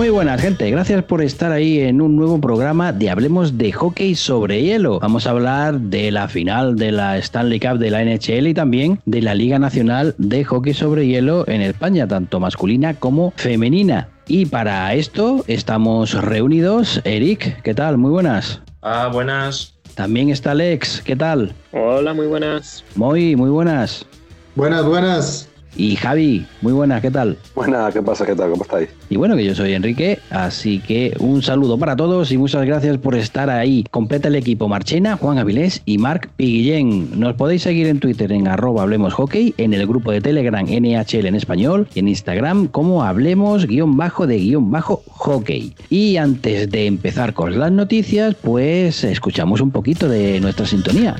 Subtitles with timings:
[0.00, 0.70] Muy buenas, gente.
[0.70, 4.98] Gracias por estar ahí en un nuevo programa de Hablemos de Hockey sobre Hielo.
[4.98, 9.02] Vamos a hablar de la final de la Stanley Cup de la NHL y también
[9.04, 14.08] de la Liga Nacional de Hockey sobre Hielo en España, tanto masculina como femenina.
[14.26, 17.02] Y para esto estamos reunidos.
[17.04, 17.98] Eric, ¿qué tal?
[17.98, 18.62] Muy buenas.
[18.80, 19.74] Ah, buenas.
[19.96, 21.52] También está Alex, ¿qué tal?
[21.72, 22.82] Hola, muy buenas.
[22.94, 24.06] Muy, muy buenas.
[24.54, 25.49] Buenas, buenas.
[25.76, 27.36] Y Javi, muy buenas, ¿qué tal?
[27.54, 28.26] Buenas, ¿qué pasa?
[28.26, 28.50] ¿Qué tal?
[28.50, 28.88] ¿Cómo estáis?
[29.08, 32.98] Y bueno, que yo soy Enrique, así que un saludo para todos y muchas gracias
[32.98, 33.84] por estar ahí.
[33.90, 37.18] Completa el equipo Marchena, Juan Avilés y Marc Piguillén.
[37.18, 41.26] Nos podéis seguir en Twitter en arroba Hablemos Hockey, en el grupo de Telegram NHL
[41.26, 45.74] en español y en Instagram como Hablemos guion bajo de guion bajo hockey.
[45.88, 51.16] Y antes de empezar con las noticias, pues escuchamos un poquito de nuestra sintonía.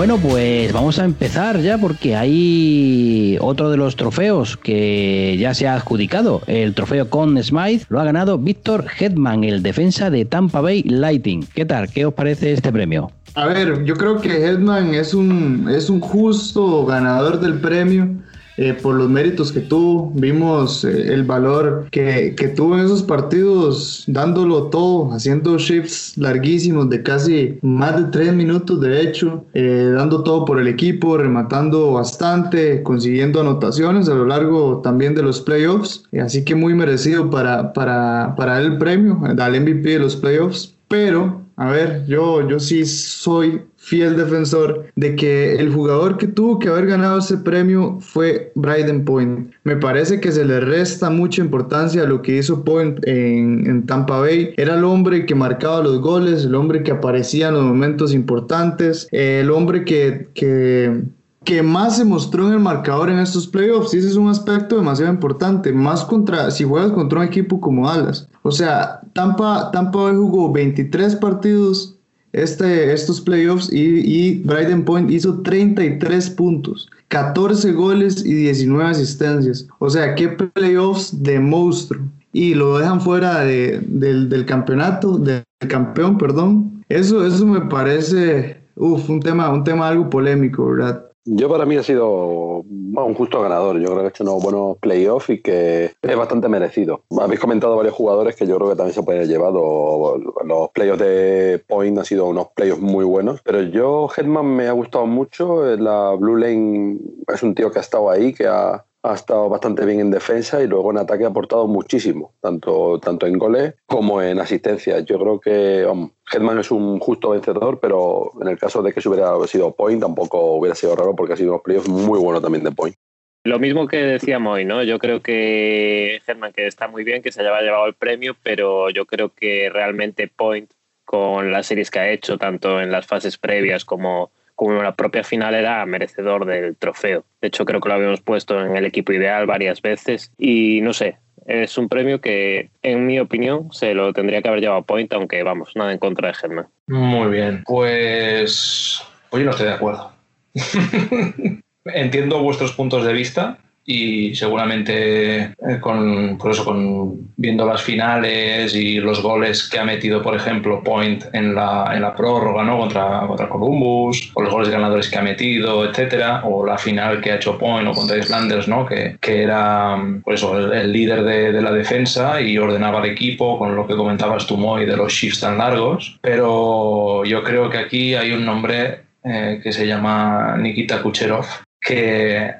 [0.00, 5.68] Bueno, pues vamos a empezar ya porque hay otro de los trofeos que ya se
[5.68, 6.40] ha adjudicado.
[6.46, 11.44] El trofeo Con Smythe lo ha ganado Víctor Hetman, el defensa de Tampa Bay Lightning.
[11.54, 11.90] ¿Qué tal?
[11.90, 13.10] ¿Qué os parece este premio?
[13.34, 18.08] A ver, yo creo que Hetman es un, es un justo ganador del premio
[18.56, 20.12] eh, por los méritos que tuvo.
[20.14, 26.90] Vimos eh, el valor que, que, tuvo en esos partidos, dándolo todo, haciendo shifts larguísimos
[26.90, 31.92] de casi más de tres minutos, de hecho, eh, dando todo por el equipo, rematando
[31.92, 36.04] bastante, consiguiendo anotaciones a lo largo también de los playoffs.
[36.22, 40.74] así que muy merecido para, para, para el premio, al MVP de los playoffs.
[40.88, 46.58] Pero, a ver, yo, yo sí soy fiel defensor de que el jugador que tuvo
[46.58, 49.52] que haber ganado ese premio fue Bryden Point.
[49.64, 54.20] Me parece que se le resta mucha importancia a lo que hizo Point en, Tampa
[54.20, 54.54] Bay.
[54.56, 59.06] Era el hombre que marcaba los goles, el hombre que aparecía en los momentos importantes,
[59.12, 61.02] el hombre que, que
[61.44, 63.94] que más se mostró en el marcador en estos playoffs.
[63.94, 65.72] Y ese es un aspecto demasiado importante.
[65.72, 68.28] Más contra, si juegas contra un equipo como Dallas.
[68.42, 71.96] O sea, Tampa, Tampa Bay jugó 23 partidos
[72.32, 79.66] este, estos playoffs y, y Bryden Point hizo 33 puntos, 14 goles y 19 asistencias.
[79.78, 82.02] O sea, qué playoffs de monstruo.
[82.32, 86.84] Y lo dejan fuera de, del, del, campeonato, del campeón, perdón.
[86.88, 91.09] Eso, eso me parece uf, un, tema, un tema algo polémico, ¿verdad?
[91.24, 93.78] Yo para mí ha sido un justo ganador.
[93.78, 97.04] Yo creo que ha hecho unos buenos playoffs y que es bastante merecido.
[97.18, 99.52] Habéis comentado varios jugadores que yo creo que también se pueden llevar.
[99.52, 103.40] Los playoffs de Point han sido unos playoffs muy buenos.
[103.42, 105.64] Pero yo, Hetman, me ha gustado mucho.
[105.76, 106.98] La Blue Lane
[107.28, 110.62] es un tío que ha estado ahí, que ha, ha estado bastante bien en defensa
[110.62, 115.00] y luego en ataque ha aportado muchísimo, tanto, tanto en goles como en asistencia.
[115.00, 116.10] Yo creo que um,
[116.58, 120.56] es un justo vencedor, pero en el caso de que se hubiera sido Point tampoco
[120.56, 122.96] hubiera sido raro porque ha sido unos playoffs muy buenos también de Point.
[123.42, 124.82] Lo mismo que decíamos hoy, ¿no?
[124.82, 128.90] Yo creo que Hedman que está muy bien, que se haya llevado el premio, pero
[128.90, 130.70] yo creo que realmente Point,
[131.06, 135.24] con las series que ha hecho, tanto en las fases previas como como la propia
[135.24, 137.24] final era merecedor del trofeo.
[137.40, 140.92] De hecho, creo que lo habíamos puesto en el equipo ideal varias veces y no
[140.92, 141.16] sé,
[141.46, 145.10] es un premio que, en mi opinión, se lo tendría que haber llevado a Point,
[145.14, 146.66] aunque vamos, nada en contra de Germán.
[146.88, 150.12] Muy bien, pues, pues yo no estoy de acuerdo.
[151.86, 158.74] Entiendo vuestros puntos de vista, y seguramente eh, con, por eso, con viendo las finales
[158.74, 162.78] y los goles que ha metido, por ejemplo, Point en la, en la prórroga ¿no?
[162.78, 167.32] contra, contra Columbus, o los goles ganadores que ha metido, etcétera, o la final que
[167.32, 168.86] ha hecho Point o contra Islanders, ¿no?
[168.86, 173.58] que, que era por eso, el, líder de, de, la defensa y ordenaba el equipo
[173.58, 176.18] con lo que comentabas tú, Moy, de los shifts tan largos.
[176.20, 181.46] Pero yo creo que aquí hay un nombre eh, que se llama Nikita Kucherov,
[181.80, 182.50] que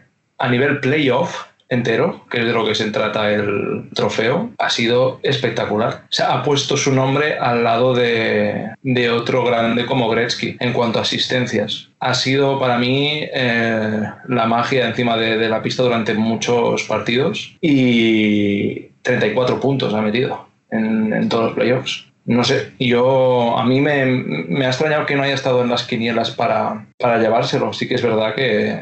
[0.41, 5.21] a nivel playoff entero, que es de lo que se trata el trofeo, ha sido
[5.23, 6.03] espectacular.
[6.05, 8.71] O sea, ha puesto su nombre al lado de,
[9.11, 11.89] otro grande como Gretzky en cuanto a asistencias.
[12.01, 18.89] Ha sido para mí eh, la magia encima de, la pista durante muchos partidos y
[19.03, 22.07] 34 puntos ha metido en, en todos los playoffs.
[22.27, 25.85] No sé, yo a mí me, me, ha extrañado que no haya estado en las
[25.85, 27.73] quinielas para, para llevárselo.
[27.73, 28.79] Sí que es verdad que,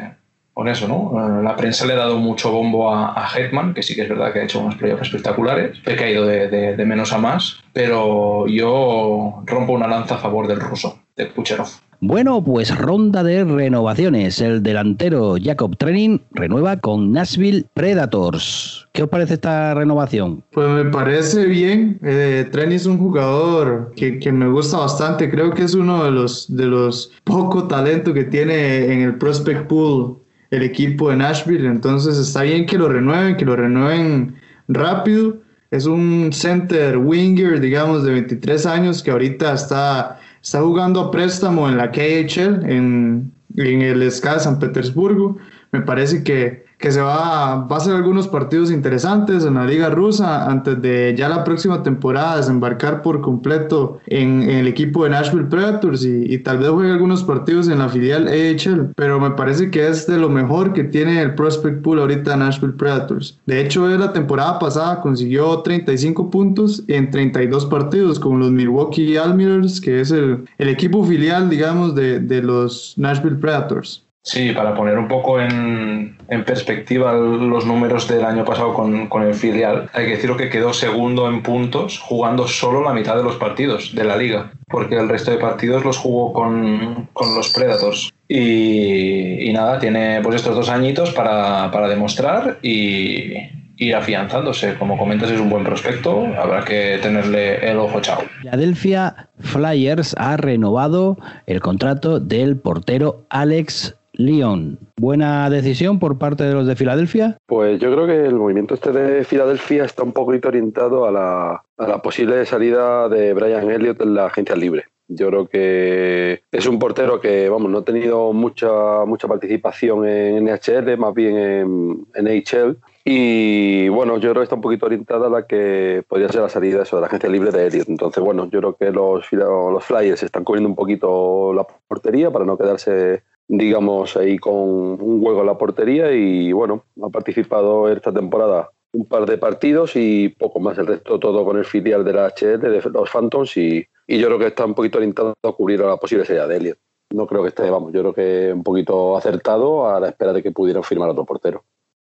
[0.59, 1.13] con eso, ¿no?
[1.15, 4.09] Eh, la prensa le ha dado mucho bombo a, a Hetman, que sí que es
[4.09, 7.61] verdad que ha hecho unos playoffs espectaculares, he caído de, de, de, menos a más,
[7.73, 11.69] pero yo rompo una lanza a favor del ruso, de Kucherov.
[12.01, 14.41] Bueno, pues ronda de renovaciones.
[14.41, 18.89] El delantero Jacob Training renueva con Nashville Predators.
[18.93, 20.43] ¿Qué os parece esta renovación?
[20.53, 22.01] Pues me parece bien.
[22.03, 25.31] Eh, es un jugador que, que, me gusta bastante.
[25.31, 29.69] Creo que es uno de los, de los poco talento que tiene en el prospect
[29.69, 30.19] pool
[30.51, 31.69] el equipo de Nashville.
[31.69, 34.37] Entonces está bien que lo renueven, que lo renueven
[34.69, 35.39] rápido.
[35.71, 41.69] Es un center winger, digamos, de 23 años que ahorita está Está jugando a préstamo
[41.69, 45.37] en la KHL, en, en el SK San Petersburgo.
[45.73, 49.91] Me parece que que se va, va a hacer algunos partidos interesantes en la liga
[49.91, 55.47] rusa antes de ya la próxima temporada desembarcar por completo en, el equipo de Nashville
[55.47, 59.89] Predators y, tal vez juegue algunos partidos en la filial AHL, pero me parece que
[59.89, 63.39] es de lo mejor que tiene el prospect pool ahorita Nashville Predators.
[63.47, 69.81] De hecho, la temporada pasada consiguió 35 puntos en 32 partidos con los Milwaukee Almirers,
[69.81, 74.08] que es el, el equipo filial, digamos, de, de los Nashville Predators.
[74.23, 79.89] Sí, para poner un poco en, perspectiva los números del año pasado con, el filial,
[79.95, 83.95] hay que decir que quedó segundo en puntos jugando solo la mitad de los partidos
[83.95, 88.13] de la liga, porque el resto de partidos los jugó con, los Predators.
[88.29, 93.33] Y, nada, tiene pues estos dos añitos para, demostrar y
[93.79, 94.75] ir afianzándose.
[94.75, 98.23] Como comentas, es un buen prospecto, habrá que tenerle el ojo chao.
[98.43, 101.17] Philadelphia Flyers ha renovado
[101.47, 104.79] el contrato del portero Alex Lyon.
[104.97, 107.39] ¿Buena decisión por parte de los de Filadelfia?
[107.47, 112.03] Pues yo creo que el movimiento este de Filadelfia está un poquito orientado a la,
[112.03, 114.87] posible salida de Brian Elliott en la agencia libre.
[115.07, 120.45] Yo creo que es un portero que, vamos, no ha tenido mucha, mucha participación en
[120.45, 122.77] NHL, más bien en, en HL.
[123.05, 126.51] Y bueno, yo creo que está un poquito orientada a la que podría ser la
[126.51, 127.89] salida eso, de la agencia libre de Elliot.
[127.89, 132.59] Entonces, bueno, yo creo que los Flyers están cubriendo un poquito la portería para no
[132.59, 138.71] quedarse digamos, ahí con un hueco en la portería y bueno, ha participado esta temporada
[138.93, 142.29] un par de partidos y poco más, el resto todo con el filial de la
[142.29, 145.89] HL, de los Phantoms y, yo creo que está un poquito orientado a cubrir a
[145.89, 146.79] la posible salida de Elliot.
[147.11, 150.43] No creo que esté, vamos, yo creo que un poquito acertado a la espera de
[150.43, 151.65] que pudieran firmar otro portero.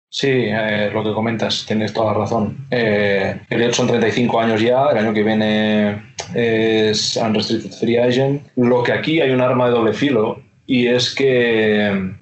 [0.10, 2.68] Sí, eh, lo que comentas, tienes toda la razón.
[2.72, 8.48] Eh, Elliot son 35 años ya, el año que viene es Unrestricted Free Agent.
[8.56, 10.42] Lo que aquí hay un arma de doble filo
[10.72, 12.14] y es que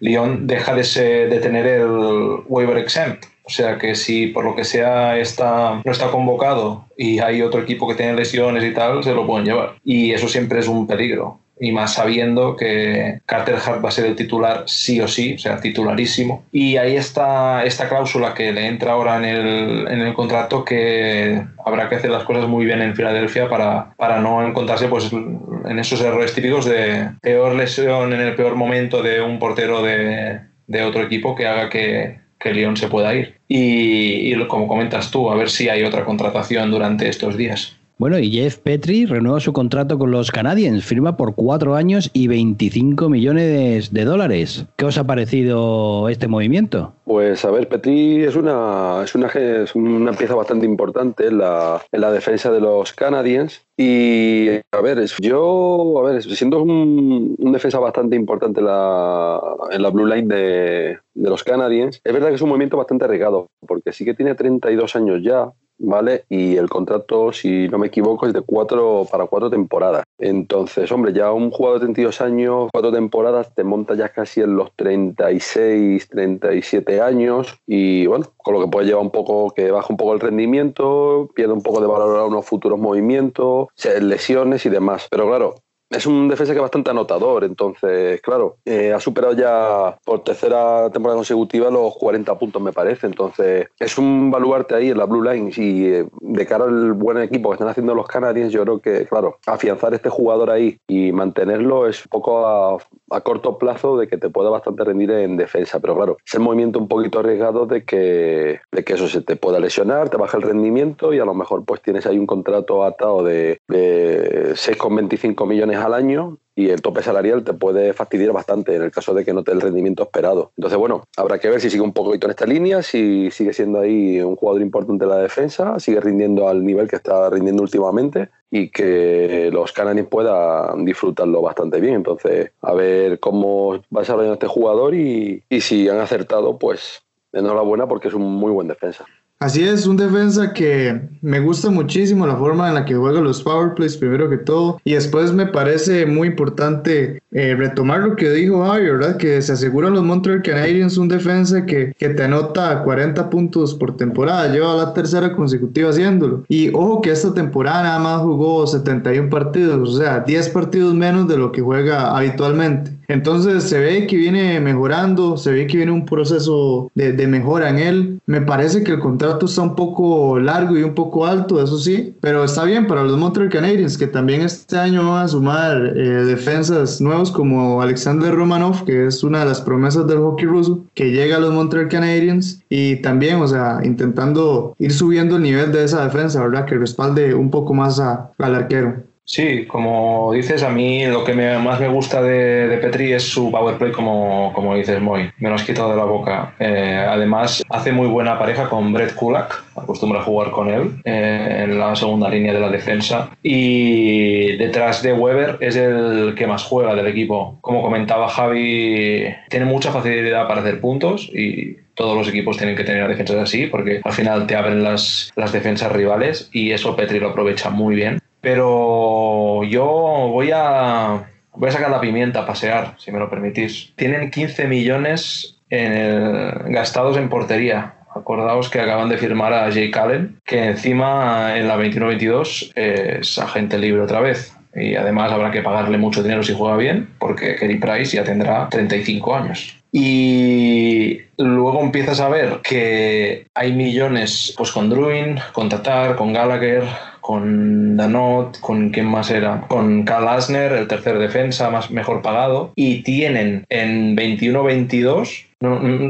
[0.00, 0.82] Lyon deja de,
[1.26, 3.24] de tener el waiver exempt.
[3.44, 7.62] O sea que si por lo que sea está, no está convocado y hay otro
[7.62, 9.76] equipo que tiene lesiones y tal, se lo pueden llevar.
[9.84, 14.06] Y eso siempre es un peligro y más sabiendo que Carter Hart va a ser
[14.06, 16.44] el titular sí o sí, o sea, titularísimo.
[16.52, 21.42] Y ahí está esta cláusula que le entra ahora en el, en el contrato que
[21.64, 25.78] habrá que hacer las cosas muy bien en Filadelfia para, para no encontrarse pues, en
[25.78, 30.82] esos errores típicos de peor lesión en el peor momento de un portero de, de
[30.82, 33.36] otro equipo que haga que, que León se pueda ir.
[33.48, 37.76] Y, y como comentas tú, a ver si hay otra contratación durante estos días.
[37.96, 42.26] Bueno, y Jeff Petri renueva su contrato con los Canadiens, firma por cuatro años y
[42.26, 44.66] 25 millones de dólares.
[44.76, 46.92] ¿Qué os ha parecido este movimiento?
[47.04, 51.82] Pues a ver, Petri es una, es una, es una pieza bastante importante en la,
[51.92, 53.64] en la defensa de los Canadiens.
[53.76, 59.40] Y a ver, yo, a ver, siendo un, un defensa bastante importante en la,
[59.70, 63.04] en la blue line de, de los Canadiens, es verdad que es un movimiento bastante
[63.04, 66.24] arriesgado, porque sí que tiene 32 años ya, ¿vale?
[66.28, 70.04] Y el contrato, si no me equivoco, es de cuatro para cuatro temporadas.
[70.18, 74.56] Entonces, hombre, ya un jugador de 32 años, cuatro temporadas, te monta ya casi en
[74.56, 79.88] los 36, 37 años y bueno, con lo que puede llevar un poco, que baja
[79.90, 83.68] un poco el rendimiento, pierde un poco de valor a unos futuros movimientos,
[84.00, 85.08] lesiones y demás.
[85.10, 85.56] Pero claro,
[85.96, 90.90] es un defensa que es bastante anotador, entonces, claro, eh, ha superado ya por tercera
[90.90, 93.06] temporada consecutiva los 40 puntos, me parece.
[93.06, 97.18] Entonces, es un baluarte ahí en la Blue Line y eh, de cara al buen
[97.18, 101.12] equipo que están haciendo los Canadiens, yo creo que, claro, afianzar este jugador ahí y
[101.12, 102.78] mantenerlo es un poco a,
[103.22, 105.78] corto plazo de que te pueda bastante rendir en defensa.
[105.80, 109.36] Pero claro, es el movimiento un poquito arriesgado de que, de que eso se te
[109.36, 112.84] pueda lesionar, te baja el rendimiento y a lo mejor pues tienes ahí un contrato
[112.84, 118.76] atado de, de 6,25 millones al año y el tope salarial te puede fastidiar bastante
[118.76, 120.52] en el caso de que no te dé el rendimiento esperado.
[120.56, 123.80] Entonces, bueno, habrá que ver si sigue un poquito en esta línea, si sigue siendo
[123.80, 128.28] ahí un jugador importante en la defensa, sigue rindiendo al nivel que está rindiendo últimamente
[128.50, 131.94] y que los Canadiens puedan disfrutarlo bastante bien.
[131.94, 137.88] Entonces, a ver cómo va desarrollando este jugador y, y si han acertado, pues enhorabuena
[137.88, 139.04] porque es un muy buen defensa.
[139.44, 143.42] Así es, un defensa que me gusta muchísimo la forma en la que juega los
[143.42, 148.30] power plays, primero que todo, y después me parece muy importante eh, retomar lo que
[148.30, 149.18] dijo Javi, ¿verdad?
[149.18, 153.98] Que se aseguran los Montreal Canadiens un defensa que, que te anota 40 puntos por
[153.98, 156.44] temporada, lleva la tercera consecutiva haciéndolo.
[156.48, 161.28] Y ojo que esta temporada nada más jugó 71 partidos, o sea, 10 partidos menos
[161.28, 162.92] de lo que juega habitualmente.
[163.08, 167.70] Entonces se ve que viene mejorando, se ve que viene un proceso de, de, mejora
[167.70, 168.20] en él.
[168.26, 172.14] Me parece que el contrato está un poco largo y un poco alto, eso sí,
[172.20, 176.24] pero está bien para los Montreal Canadiens, que también este año van a sumar eh,
[176.24, 181.10] defensas nuevos como Alexander Romanov, que es una de las promesas del hockey ruso, que
[181.10, 185.84] llega a los Montreal Canadiens y también, o sea, intentando ir subiendo el nivel de
[185.84, 186.66] esa defensa, ¿verdad?
[186.66, 189.13] Que respalde un poco más a, al arquero.
[189.26, 193.78] Sí, como dices, a mí lo que más me gusta de, Petri es su power
[193.78, 195.30] play, como, como dices, Moy.
[195.38, 196.54] Me lo has quitado de la boca.
[196.58, 201.78] Eh, además, hace muy buena pareja con Brett Kulak, acostumbra jugar con él eh, en
[201.78, 203.30] la segunda línea de la defensa.
[203.42, 207.58] Y detrás de Weber es el que más juega del equipo.
[207.62, 212.84] Como comentaba Javi, tiene mucha facilidad para hacer puntos y todos los equipos tienen que
[212.84, 217.20] tener defensas así porque al final te abren las, las defensas rivales y eso Petri
[217.20, 218.18] lo aprovecha muy bien.
[218.44, 221.24] Pero yo voy a,
[221.54, 223.92] voy a sacar la pimienta a pasear, si me lo permitís.
[223.96, 227.94] Tienen 15 millones en gastados en portería.
[228.14, 233.78] Acordaos que acaban de firmar a Jay Callen, que encima en la 21-22 es agente
[233.78, 234.54] libre otra vez.
[234.74, 238.68] Y además habrá que pagarle mucho dinero si juega bien, porque Kerry Price ya tendrá
[238.68, 239.76] 35 años.
[239.90, 246.84] Y luego empiezas a ver que hay millones pues con Druin, con Tatar, con Gallagher,
[247.24, 252.74] con Danot, con quién más era, con Karl Asner, el tercer defensa más mejor pagado,
[252.76, 255.46] y tienen en 21-22,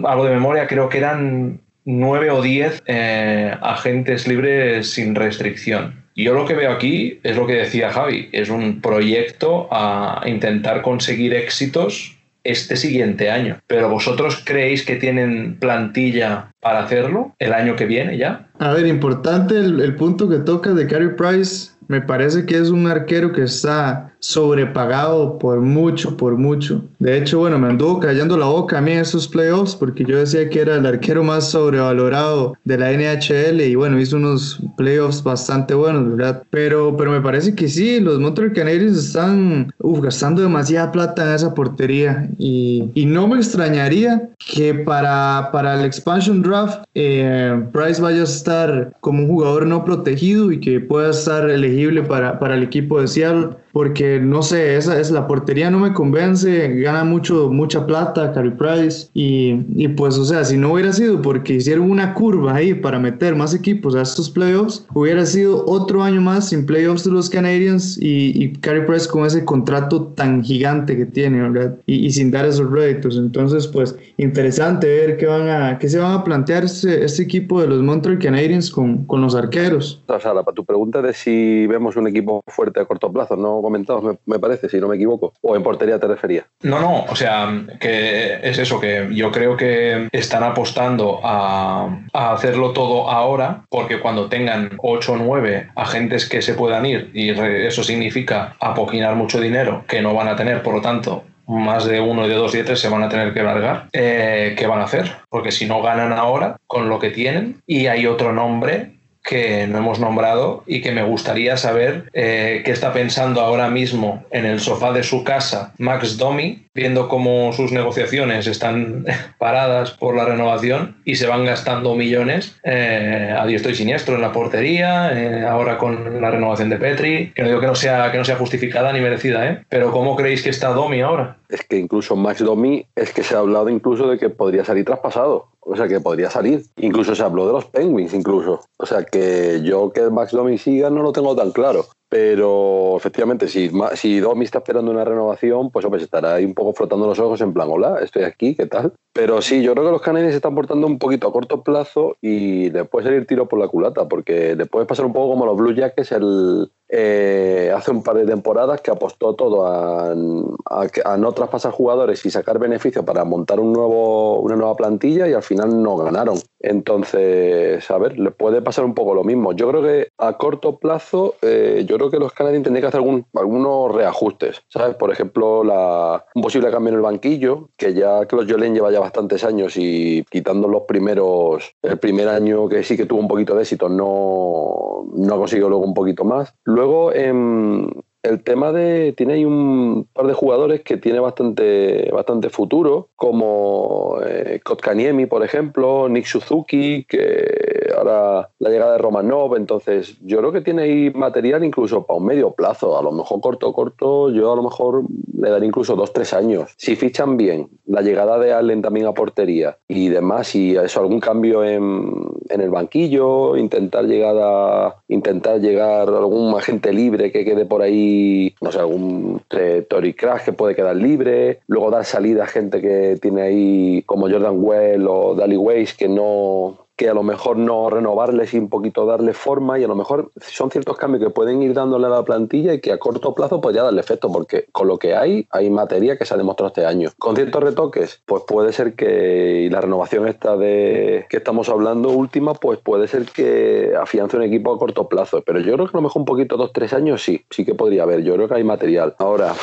[0.08, 6.02] algo de memoria, creo que eran 9 o 10 eh, agentes libres sin restricción.
[6.16, 10.82] Yo lo que veo aquí es lo que decía Javi, es un proyecto a intentar
[10.82, 13.58] conseguir éxitos este siguiente año.
[13.66, 18.48] Pero vosotros creéis que tienen plantilla para hacerlo el año que viene ya?
[18.58, 21.72] A ver, importante el, punto que toca de Carey Price.
[21.88, 26.82] Me parece que es un arquero que está sobrepagado por mucho, por mucho.
[26.98, 30.18] De hecho, bueno, me anduvo callando la boca a mí en esos playoffs porque yo
[30.18, 35.22] decía que era el arquero más sobrevalorado de la NHL y bueno, hizo unos playoffs
[35.22, 36.42] bastante buenos, ¿verdad?
[36.48, 41.52] Pero, pero me parece que sí, los Montreal Canadiens están gastando demasiada plata en esa
[41.52, 48.22] portería y, y, no me extrañaría que para, para el expansion draft eh, Price vaya
[48.22, 52.62] a estar como un jugador no protegido y que pueda estar elegible para, para el
[52.62, 57.50] equipo de Seattle porque no sé, esa es la portería no me convence, gana mucho,
[57.50, 61.90] mucha plata Carey Price y, y, pues o sea, si no hubiera sido porque hicieron
[61.90, 66.50] una curva ahí para meter más equipos a estos playoffs, hubiera sido otro año más
[66.50, 71.06] sin playoffs de los Canadiens y, y Carey Price con ese contrato tan gigante que
[71.06, 71.76] tiene, ¿verdad?
[71.84, 75.98] Y, y, sin dar esos réditos, entonces pues interesante ver qué van a, qué se
[75.98, 80.00] van a plantear este, este equipo de los Montreal Canadiens con, con los arqueros.
[80.06, 83.63] O sea, para tu pregunta de si vemos un equipo fuerte a corto plazo, no
[83.64, 85.32] comentados, me, parece, si no me equivoco.
[85.42, 86.44] ¿O en portería te refería?
[86.62, 92.72] No, no, o sea, que es eso, que yo creo que están apostando a, hacerlo
[92.72, 97.82] todo ahora, porque cuando tengan 8 o 9 agentes que se puedan ir, y eso
[97.82, 102.26] significa apoquinar mucho dinero que no van a tener, por lo tanto, más de uno,
[102.26, 103.88] de dos de tres se van a tener que largar.
[103.92, 105.16] Eh, ¿Qué van a hacer?
[105.28, 108.94] Porque si no ganan ahora con lo que tienen y hay otro nombre
[109.24, 114.22] que no hemos nombrado y que me gustaría saber eh, qué está pensando ahora mismo
[114.30, 119.06] en el sofá de su casa Max Domi, viendo cómo sus negociaciones están
[119.38, 124.22] paradas por la renovación y se van gastando millones eh, a diestro y siniestro en
[124.22, 128.10] la portería, eh, ahora con la renovación de Petri, que no digo que no sea,
[128.10, 129.64] que no sea justificada ni merecida, ¿eh?
[129.68, 131.38] pero ¿cómo creéis que está Domi ahora?
[131.48, 134.84] Es que incluso Max Domi es que se ha hablado incluso de que podría salir
[134.84, 135.48] traspasado.
[135.66, 136.62] O sea, que podría salir.
[136.76, 138.60] Incluso se habló de los Penguins, incluso.
[138.76, 141.86] O sea, que yo que Max Domi siga no lo tengo tan claro.
[142.08, 147.06] Pero efectivamente, si, si Domi está esperando una renovación, pues hombre, estará ahí un frotando
[147.06, 148.92] los ojos en plan, hola, estoy aquí, ¿qué tal?
[149.12, 152.16] Pero sí, yo creo que los canadienses se están portando un poquito a corto plazo
[152.20, 155.46] y le puede salir tiro por la culata, porque le puede pasar un poco como
[155.46, 161.32] los Blue Jackets el, eh, hace un par de temporadas que apostó todo a, no
[161.32, 166.38] traspasar jugadores y sacar beneficios para montar una nueva plantilla y al final no ganaron.
[166.60, 169.52] Entonces, a ver, le puede pasar un poco lo mismo.
[169.52, 173.00] Yo creo que a corto plazo, eh, yo creo que los Canadiens tendrían que hacer
[173.00, 174.62] algún, algunos reajustes.
[174.68, 174.96] ¿Sabes?
[174.96, 179.00] Por ejemplo, la, un posible cambio en el banquillo, que ya los Jolene lleva ya
[179.00, 183.54] bastantes años y quitando los primeros, el primer año que sí que tuvo un poquito
[183.54, 186.54] de éxito, no, no consiguió luego un poquito más.
[186.74, 187.88] Luego, en
[188.24, 189.12] el tema de.
[189.16, 195.44] Tiene ahí un par de jugadores que tiene bastante, bastante futuro, como eh, Kotkaniemi, por
[195.44, 199.56] ejemplo, Nick Suzuki, que ahora la llegada de Romanov.
[199.56, 202.98] Entonces, yo creo que tiene ahí material incluso para un medio plazo.
[202.98, 205.04] A lo mejor corto, corto, yo a lo mejor
[205.38, 206.72] le daría incluso dos, tres años.
[206.76, 211.20] Si fichan bien, la llegada de Allen también a portería y demás, y eso, algún
[211.20, 212.10] cambio en,
[212.48, 218.54] en el banquillo, intentar llegar a intentar llegar algún agente libre que quede por ahí,
[218.60, 219.42] no sé, algún
[219.88, 224.28] Tory Crash que puede quedar libre, luego dar salida a gente que tiene ahí como
[224.28, 228.68] Jordan Well o Dali Weiss que no que a lo mejor no renovarles y un
[228.68, 232.10] poquito darle forma y a lo mejor son ciertos cambios que pueden ir dándole a
[232.10, 235.46] la plantilla y que a corto plazo podría darle efecto porque con lo que hay
[235.50, 237.10] hay materia que se ha demostrado este año.
[237.18, 242.54] Con ciertos retoques pues puede ser que la renovación esta de que estamos hablando última
[242.54, 245.98] pues puede ser que afiance un equipo a corto plazo pero yo creo que a
[245.98, 248.54] lo mejor un poquito dos tres años sí, sí que podría haber, yo creo que
[248.54, 249.14] hay material.
[249.18, 249.54] Ahora...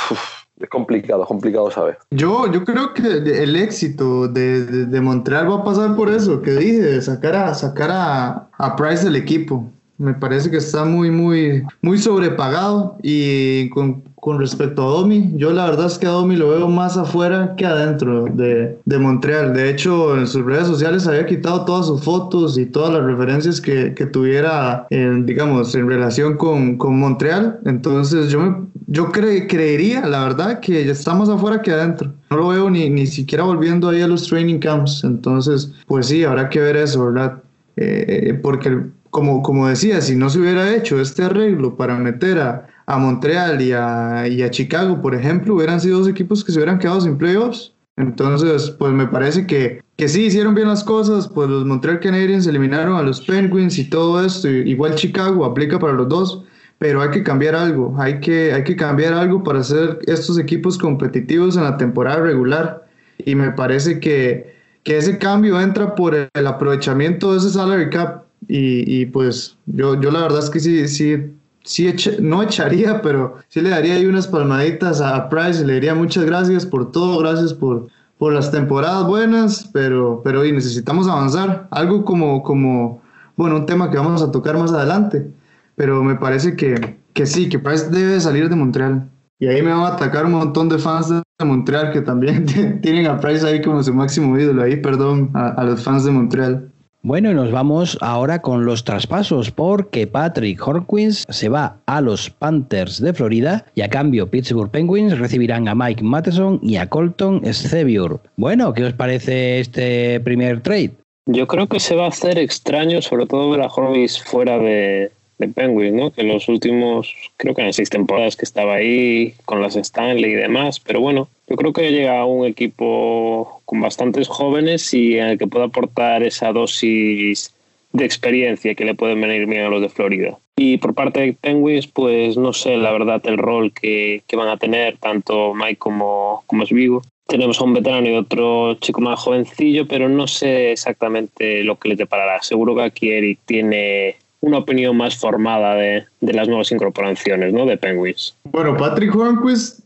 [0.64, 1.98] es complicado, complicado saber.
[2.12, 6.52] Yo, yo creo que el éxito de, de, Montreal va a pasar por eso que
[6.52, 9.72] dije, sacar a, sacar a, a Price del equipo.
[10.02, 15.52] Me parece que está muy, muy, muy sobrepagado y con, con respecto a Domi, yo
[15.52, 19.54] la verdad es que a Domi lo veo más afuera que adentro de, de, Montreal.
[19.54, 23.62] De hecho, en sus redes sociales había quitado todas sus fotos y todas las referencias
[23.62, 27.60] que, que tuviera, en, digamos, en relación con, con Montreal.
[27.66, 28.56] Entonces, yo, me,
[28.88, 32.12] yo cre creería, la verdad, que está más afuera que adentro.
[32.32, 35.04] No lo veo ni, ni siquiera volviendo ahí a los training camps.
[35.04, 37.38] Entonces, pues sí, habrá que ver eso, ¿verdad?
[37.76, 38.82] Eh, porque,
[39.12, 43.62] como, como decía, si no se hubiera hecho este arreglo para meter a a Montreal
[43.62, 47.00] y a, y a Chicago, por ejemplo, hubieran sido dos equipos que se hubieran quedado
[47.00, 47.74] sin playoffs.
[47.96, 52.48] Entonces, pues me parece que, que sí hicieron bien las cosas, pues los Montreal Canadiens
[52.48, 56.44] eliminaron a los Penguins y todo esto, igual Chicago aplica para los dos,
[56.80, 60.78] pero hay que cambiar algo, hay que, hay que cambiar algo para hacer estos equipos
[60.78, 62.88] competitivos en la temporada regular
[63.20, 68.26] y me parece que, que ese cambio entra por el aprovechamiento de ese salary cap
[68.48, 71.18] y, y pues yo, yo la verdad es que sí, sí
[71.64, 76.26] sí, no echaría, pero sí le daría ahí unas palmaditas a Price, le diría muchas
[76.26, 81.68] gracias por todo, gracias por, por las temporadas buenas, pero, pero y necesitamos avanzar.
[81.72, 83.02] Algo como, como,
[83.36, 85.30] bueno, un tema que vamos a tocar más adelante,
[85.76, 89.10] pero me parece que, que sí, que Price debe salir de Montreal.
[89.40, 92.46] Y ahí me van a atacar un montón de fans de Montreal que también
[92.82, 94.62] tienen a Price ahí como su máximo ídolo.
[94.62, 96.71] Ahí, perdón, a los fans de Montreal.
[97.04, 102.30] Bueno, y nos vamos ahora con los traspasos, porque Patrick Horquins se va a los
[102.30, 107.42] Panthers de Florida y a cambio Pittsburgh Penguins recibirán a Mike Matheson y a Colton
[107.52, 108.22] Scevior.
[108.38, 110.92] Bueno, ¿qué os parece este primer trade?
[111.26, 115.12] Yo creo que se va a hacer extraño, sobre todo ver a Horquins fuera de,
[115.42, 116.12] de Penguins, ¿no?
[116.12, 120.36] Que los últimos, creo que en seis temporadas que estaba ahí, con las Stanley y
[120.36, 125.38] demás, pero bueno, yo creo que llega un equipo con bastantes jóvenes y en el
[125.38, 127.54] que puede aportar esa dosis
[127.94, 130.38] de experiencia que le pueden venir bien a los de Florida.
[130.56, 134.48] Y por parte de Penguins, pues no sé la verdad el rol que, que van
[134.48, 137.02] a tener tanto Mike como, como Vigo.
[137.28, 141.90] Tenemos a un veterano y otro chico más jovencillo, pero no sé exactamente lo que
[141.90, 142.42] les deparará.
[142.42, 147.66] Seguro que aquí Eric tiene una opinión más formada de, de las nuevas incorporaciones ¿no?
[147.66, 148.36] de Penguins.
[148.44, 149.80] Bueno, Patrick Hornquist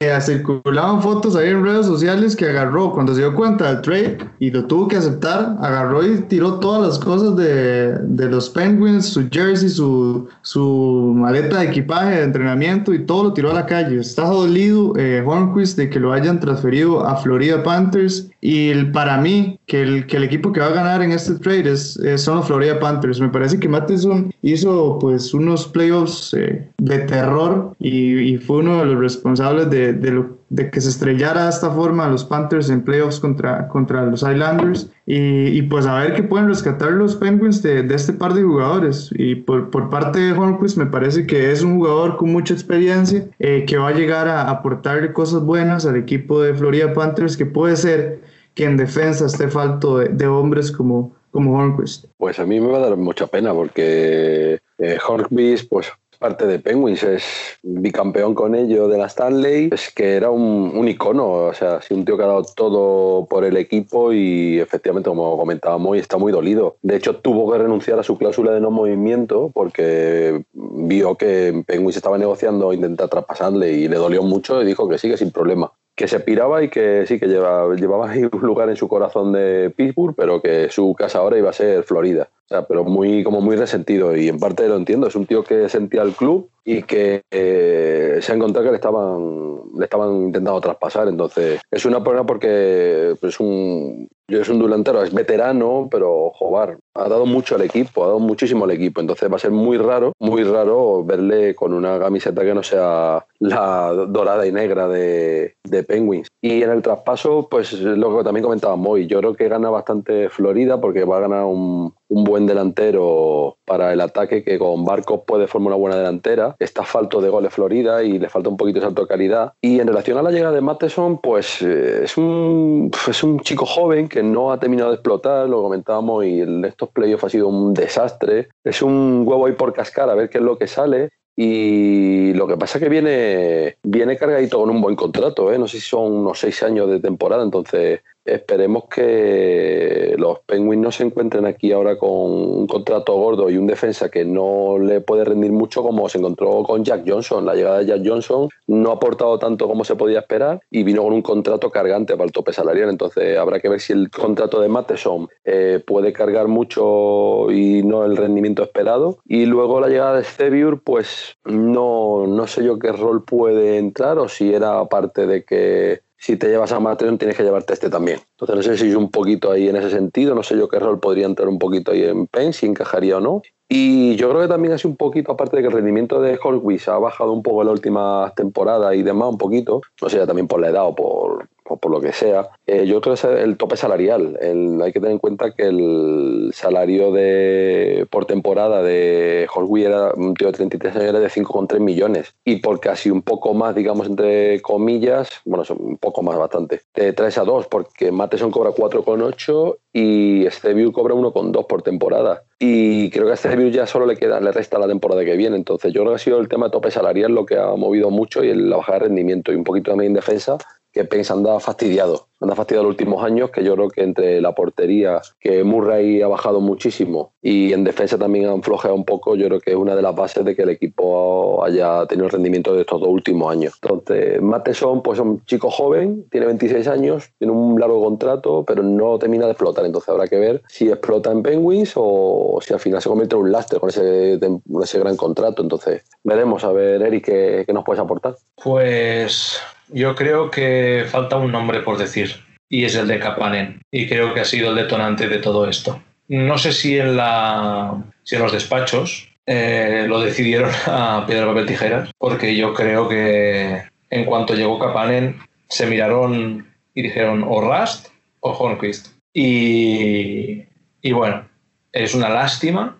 [0.00, 4.18] eh, circulaban fotos ahí en redes sociales que agarró cuando se dio cuenta del trade
[4.38, 9.06] y lo tuvo que aceptar, agarró y tiró todas las cosas de, de los Penguins,
[9.06, 13.66] su jersey, su, su maleta de equipaje de entrenamiento y todo lo tiró a la
[13.66, 13.98] calle.
[13.98, 19.18] Está dolido eh, Hornquist de que lo hayan transferido a Florida Panthers y el, para
[19.18, 22.36] mí que el, que el equipo que va a ganar en este trade es, son
[22.36, 23.20] los Florida Panthers.
[23.20, 28.78] Me parece que Matheson hizo pues unos playoffs eh, de terror y, y fue uno
[28.78, 33.20] de los responsables de de, que se estrellara de esta forma los Panthers en playoffs
[33.20, 38.12] contra, contra los Islanders y, pues a ver qué pueden rescatar los Penguins de, este
[38.12, 42.16] par de jugadores y por, por parte de Hornquist me parece que es un jugador
[42.16, 46.54] con mucha experiencia eh, que va a llegar a aportarle cosas buenas al equipo de
[46.54, 48.20] Florida Panthers que puede ser
[48.54, 52.06] que en defensa esté falto de, hombres como, como Hornquist.
[52.16, 56.58] Pues a mí me va a dar mucha pena porque eh, Hornquist pues parte de
[56.58, 57.24] Penguins, es
[57.62, 61.94] bicampeón con ello de la Stanley, es que era un, un icono, o sea, sí,
[61.94, 66.32] un tío que ha dado todo por el equipo y efectivamente, como comentábamos, está muy
[66.32, 66.76] dolido.
[66.82, 71.96] De hecho, tuvo que renunciar a su cláusula de no movimiento porque vio que Penguins
[71.96, 76.06] estaba negociando intentar traspasarle y le dolió mucho y dijo que sigue sin problema que
[76.06, 79.70] se piraba y que sí, que llevaba, llevaba ahí un lugar en su corazón de
[79.76, 82.28] Pittsburgh, pero que su casa ahora iba a ser Florida.
[82.50, 85.06] O sea, pero muy, como muy resentido y en parte lo entiendo.
[85.06, 88.76] Es un tío que sentía el club y que eh, se ha encontrado que le
[88.76, 91.08] estaban, le estaban intentando traspasar.
[91.08, 97.06] Entonces, es una pena porque es un, es un delantero, es veterano, pero joder, ha
[97.06, 99.02] dado mucho al equipo, ha dado muchísimo al equipo.
[99.02, 103.26] Entonces va a ser muy raro, muy raro verle con una camiseta que no sea
[103.40, 106.28] la dorada y negra de, de Penguins.
[106.40, 110.30] Y en el traspaso, pues lo que también comentaba Moy, yo creo que gana bastante
[110.30, 115.20] Florida porque va a ganar un, un buen delantero para el ataque que con Barcos
[115.26, 116.56] puede formar una buena delantera.
[116.58, 119.52] Está falto de goles Florida y le falta un poquito de salto de calidad.
[119.60, 123.66] Y en relación a la llegada de Matheson, pues eh, es un, es un chico
[123.66, 127.48] joven que no ha terminado de explotar, lo comentábamos, y en estos playoffs ha sido
[127.48, 128.48] un desastre.
[128.64, 131.10] Es un huevo ahí por cascar a ver qué es lo que sale.
[131.40, 135.58] Y lo que pasa es que viene, viene cargadito con un buen contrato, ¿eh?
[135.58, 138.00] no sé si son unos seis años de temporada, entonces
[138.34, 143.66] esperemos que los Penguins no se encuentren aquí ahora con un contrato gordo y un
[143.66, 147.46] defensa que no le puede rendir mucho como se encontró con Jack Johnson.
[147.46, 151.02] La llegada de Jack Johnson no ha aportado tanto como se podía esperar y vino
[151.02, 152.90] con un contrato cargante para el tope salarial.
[152.90, 158.04] Entonces habrá que ver si el contrato de Matheson eh, puede cargar mucho y no
[158.04, 159.18] el rendimiento esperado.
[159.24, 164.18] Y luego la llegada de Steviur, pues no, no sé yo qué rol puede entrar
[164.18, 167.88] o si era parte de que si te llevas a Matreon tienes que llevarte este
[167.88, 168.20] también.
[168.32, 170.78] Entonces no sé si es un poquito ahí en ese sentido, no sé yo qué
[170.78, 173.42] rol podría entrar un poquito ahí en Pen, si encajaría o no.
[173.68, 176.38] Y yo creo que también ha sido un poquito, aparte de que el rendimiento de
[176.42, 180.26] Holwis ha bajado un poco en la última temporada y demás, un poquito, no sé,
[180.26, 183.20] también por la edad o por, o por lo que sea, eh, yo creo que
[183.20, 184.38] es el tope salarial.
[184.40, 190.34] hay que tener en cuenta que el salario de por temporada de Holway era un
[190.34, 194.06] tío de 33 años era de 5,3 millones y por casi un poco más, digamos,
[194.06, 198.70] entre comillas, bueno, son un poco más bastante, te traes a dos porque Mateson cobra
[198.70, 202.44] 4,8 y Steviu cobra 1,2 por temporada.
[202.58, 205.56] Y creo que a Steviu ya solo le queda, le resta la temporada que viene.
[205.56, 208.10] Entonces yo creo que ha sido el tema de tope salarial lo que ha movido
[208.10, 210.58] mucho y la bajada de rendimiento y un poquito también en defensa
[210.92, 212.26] que Pence anda fastidiado.
[212.40, 216.28] Anda fastidiado los últimos años, que yo creo que entre la portería, que Murray ha
[216.28, 219.96] bajado muchísimo, y en defensa también han flojeado un poco, yo creo que es una
[219.96, 223.50] de las bases de que el equipo haya tenido el rendimiento de estos dos últimos
[223.50, 223.74] años.
[223.82, 228.82] Entonces, Mateson, pues es un chico joven, tiene 26 años, tiene un largo contrato, pero
[228.82, 229.84] no termina de explotar.
[229.84, 233.42] Entonces habrá que ver si explota en Penguins o si al final se convierte en
[233.42, 234.38] un lastre con ese,
[234.82, 235.62] ese gran contrato.
[235.62, 238.36] Entonces, veremos a ver, Eric, qué, qué nos puedes aportar.
[238.62, 242.36] Pues yo creo que falta un nombre por decir,
[242.68, 246.02] y es el de Kapanen, y creo que ha sido el detonante de todo esto.
[246.28, 251.66] No sé si en, la, si en los despachos eh, lo decidieron a piedra, papel,
[251.66, 258.08] tijeras, porque yo creo que en cuanto llegó Kapanen se miraron y dijeron o Rust
[258.40, 259.08] o Hornquist.
[259.32, 260.64] Y,
[261.02, 261.46] y bueno,
[261.92, 262.98] es una lástima,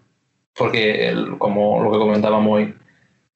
[0.54, 2.74] porque como lo que comentaba muy